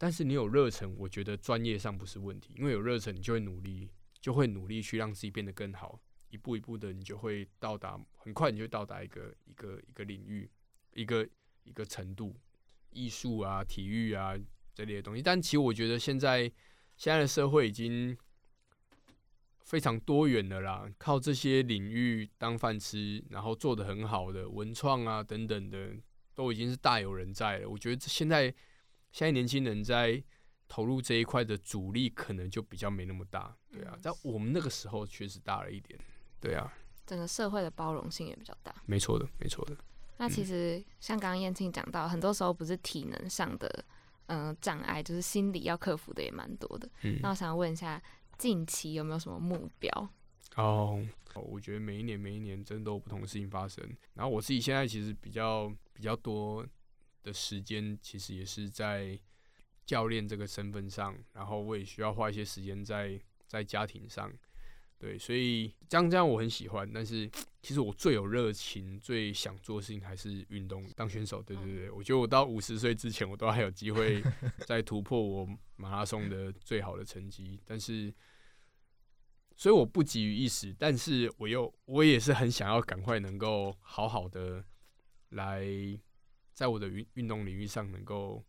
[0.00, 3.90] 但是你有热忱，我觉得专业上不是问题，因为有热忱，你就会努力，
[4.20, 10.48] 就会努力去让自己变得更好，一步一步的，你就会到达很快，你就到达一个一个一个领域，
[10.94, 11.28] 一个
[11.64, 12.32] 一个程度，
[12.90, 14.38] 艺术啊、体育啊
[14.72, 15.20] 这类的东西。
[15.20, 16.42] 但其实我觉得现在
[16.96, 18.16] 现在的社会已经
[19.64, 25.96] 非常多元了啦，靠这些领域当饭吃，然后做的很好的文创啊等等的，
[26.36, 27.68] 都已经是大有人在了。
[27.68, 28.54] 我觉得现在。
[29.18, 30.22] 现在年轻人在
[30.68, 35.98] 投入这一块的阻力可能就比较没那么大，对啊，在我们那个时候确实大了一点，
[36.40, 36.72] 对啊，
[37.04, 39.76] 整个社会的包容性也比较大，没错的，没错的。
[40.18, 43.84] 那其实像刚刚燕庆讲到，很多时候不是体能上的
[44.26, 46.88] 嗯障碍，就是心理要克服的也蛮多的。
[47.02, 48.00] 嗯，那我想问一下，
[48.38, 50.08] 近期有没有什么目标？
[50.54, 51.04] 哦，
[51.34, 56.64] 我觉得每一年每一年真的都有不同的事情发生，然后我自己现在其实比较比较多。
[57.22, 59.18] 的时间其实也是在
[59.84, 64.30] 教练这个身份上，然后我也需要花一些时间在在家庭上，
[64.98, 66.90] 对，所以这样这样我很喜欢。
[66.92, 67.30] 但是
[67.62, 71.42] 其实我最有热情、最想做的事情还是运动，当选手。
[71.42, 74.22] 对对对，我觉得我到五十岁之前，我都还有机会
[74.66, 77.58] 再突破我马拉松的最好的成绩。
[77.64, 78.12] 但是，
[79.56, 84.62] 所以我不急于一时，但是我又我也是很想要赶快能够好好的
[85.30, 85.66] 来。
[86.58, 88.44] 在我的运运动领域上能够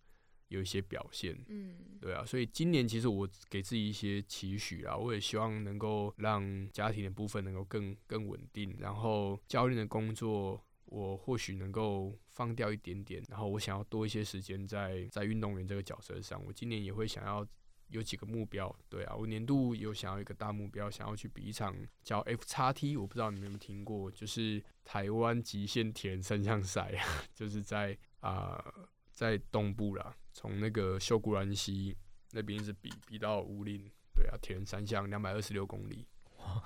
[0.47, 17.47] 有一些表现，嗯，对啊，所以今年其实我给自己一些期许啦，我也希望能够让家庭的部分能够更更稳定，然后教练的工作我或许能够放掉一点点，然后我想要多一些时间在在运动员这个角色上，我今年也会想要。
[17.89, 26.93] 有几个目标，对啊，我年度有想要一个大目标，想要去比一场叫 F 叉 T，我不知道你们有没有听过，就是台湾极限铁人三项赛，
[27.33, 28.63] 就是在啊
[29.11, 31.95] 在东部啦，从那个秀姑兰溪
[32.31, 36.07] 那边一直比比到五林，对啊，铁人三项两百二十六公里，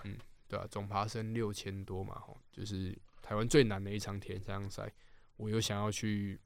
[0.03, 0.17] 嗯，
[0.47, 4.93] 对啊，总爬升六千多嘛，吼，就是台湾最难的一场铁人三项赛，
[5.37, 6.39] 我又想要去。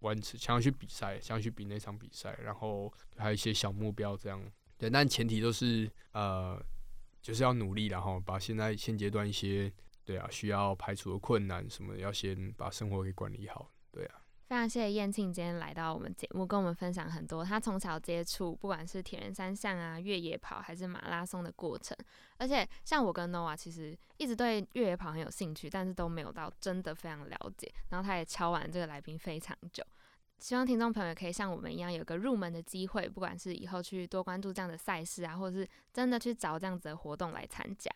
[0.00, 4.42] 完成想要去比赛，想要去比那场比赛，然后还有一些小目标这样，
[4.76, 6.62] 对，但前提都是呃，
[7.22, 9.72] 就是要努力，然后把现在现阶段一些
[10.04, 14.20] 对啊需要排除的困难什么，要先把生活给管理好，对啊。
[14.50, 21.96] 非常谢谢燕庆今天来到我们节目，跟我们分享很多他从小接触，不管是铁人三项啊、越野跑还是马拉松的过程。
[22.36, 27.72] 而且像我跟 Nova 其实一直对越野跑很有兴趣，但是都没有到真的非常了解。
[27.90, 29.84] 然后他也敲完这个来宾非常久，
[30.40, 37.88] 希望听众朋友可以像我们一样有个入门的机会，不管是以后去多关注这样的赛事啊，或者是真的去找这样子的活动来参加。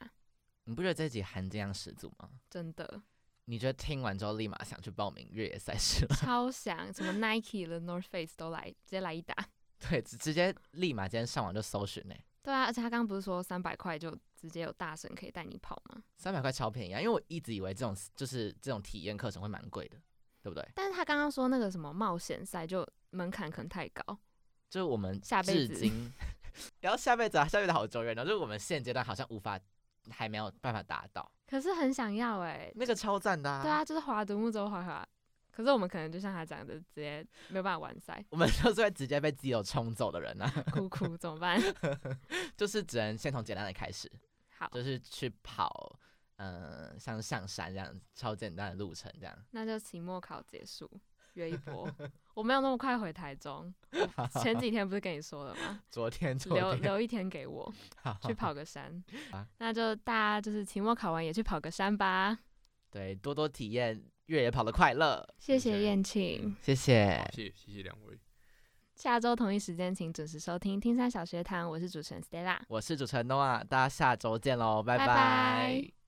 [0.66, 2.30] 你不觉得这集含金量十足吗？
[2.48, 3.02] 真的。
[3.46, 9.34] 你觉得听完之后立马想去报名越野赛事 超想，什么 Nike 的 North Face 都来，直接来一打。
[9.78, 12.14] 对，直直接立马今天上网就搜寻呢。
[12.42, 16.02] 对啊，而且他刚刚不是说三百块就直接有大神可以带你跑吗？
[16.16, 19.98] 三百块超便宜啊，因为我一直以为这种就是这种体验课程会蛮贵的，
[20.42, 20.66] 对不对？
[20.74, 24.02] 但是他刚刚说那个什么冒险赛就门槛可能太高，
[24.70, 25.86] 就是我们下辈子，
[26.80, 29.60] 然后下辈子啊，下辈子好久远呢，就是我们现阶段好像无法。
[30.10, 33.50] 还没有办法达到，可是很想要哎，那个超赞的。
[33.50, 35.06] 啊对啊，就是划独木舟划划，
[35.50, 38.24] 可是我们可能就像他讲的，直接没有办法完赛。
[38.30, 41.60] 我们就是会直接被自由冲走的人啊， 哭哭怎么办？
[42.56, 44.10] 就是只能先从简单的开始，
[44.56, 45.98] 好，就是去跑，
[46.36, 49.36] 嗯，像上山这样超简单的路程这样。
[49.52, 50.90] 那就期末考结束。
[51.34, 51.88] 约一波，
[52.34, 53.72] 我没有那么快回台中。
[54.42, 55.80] 前几天不是跟你说了吗？
[55.90, 57.72] 昨天留 留一天给我
[58.26, 59.02] 去跑个山。
[59.58, 62.38] 那就大家就是期末考完也去跑个山吧。
[62.90, 65.26] 对，多多体验越野跑的快乐。
[65.38, 68.18] 谢谢燕庆，谢谢，谢谢谢两位。
[68.94, 76.03] 下周同一时间请准时收听听山小学堂，我是主持人 Stella，我是主持人 Noah，大家下周见喽，拜拜。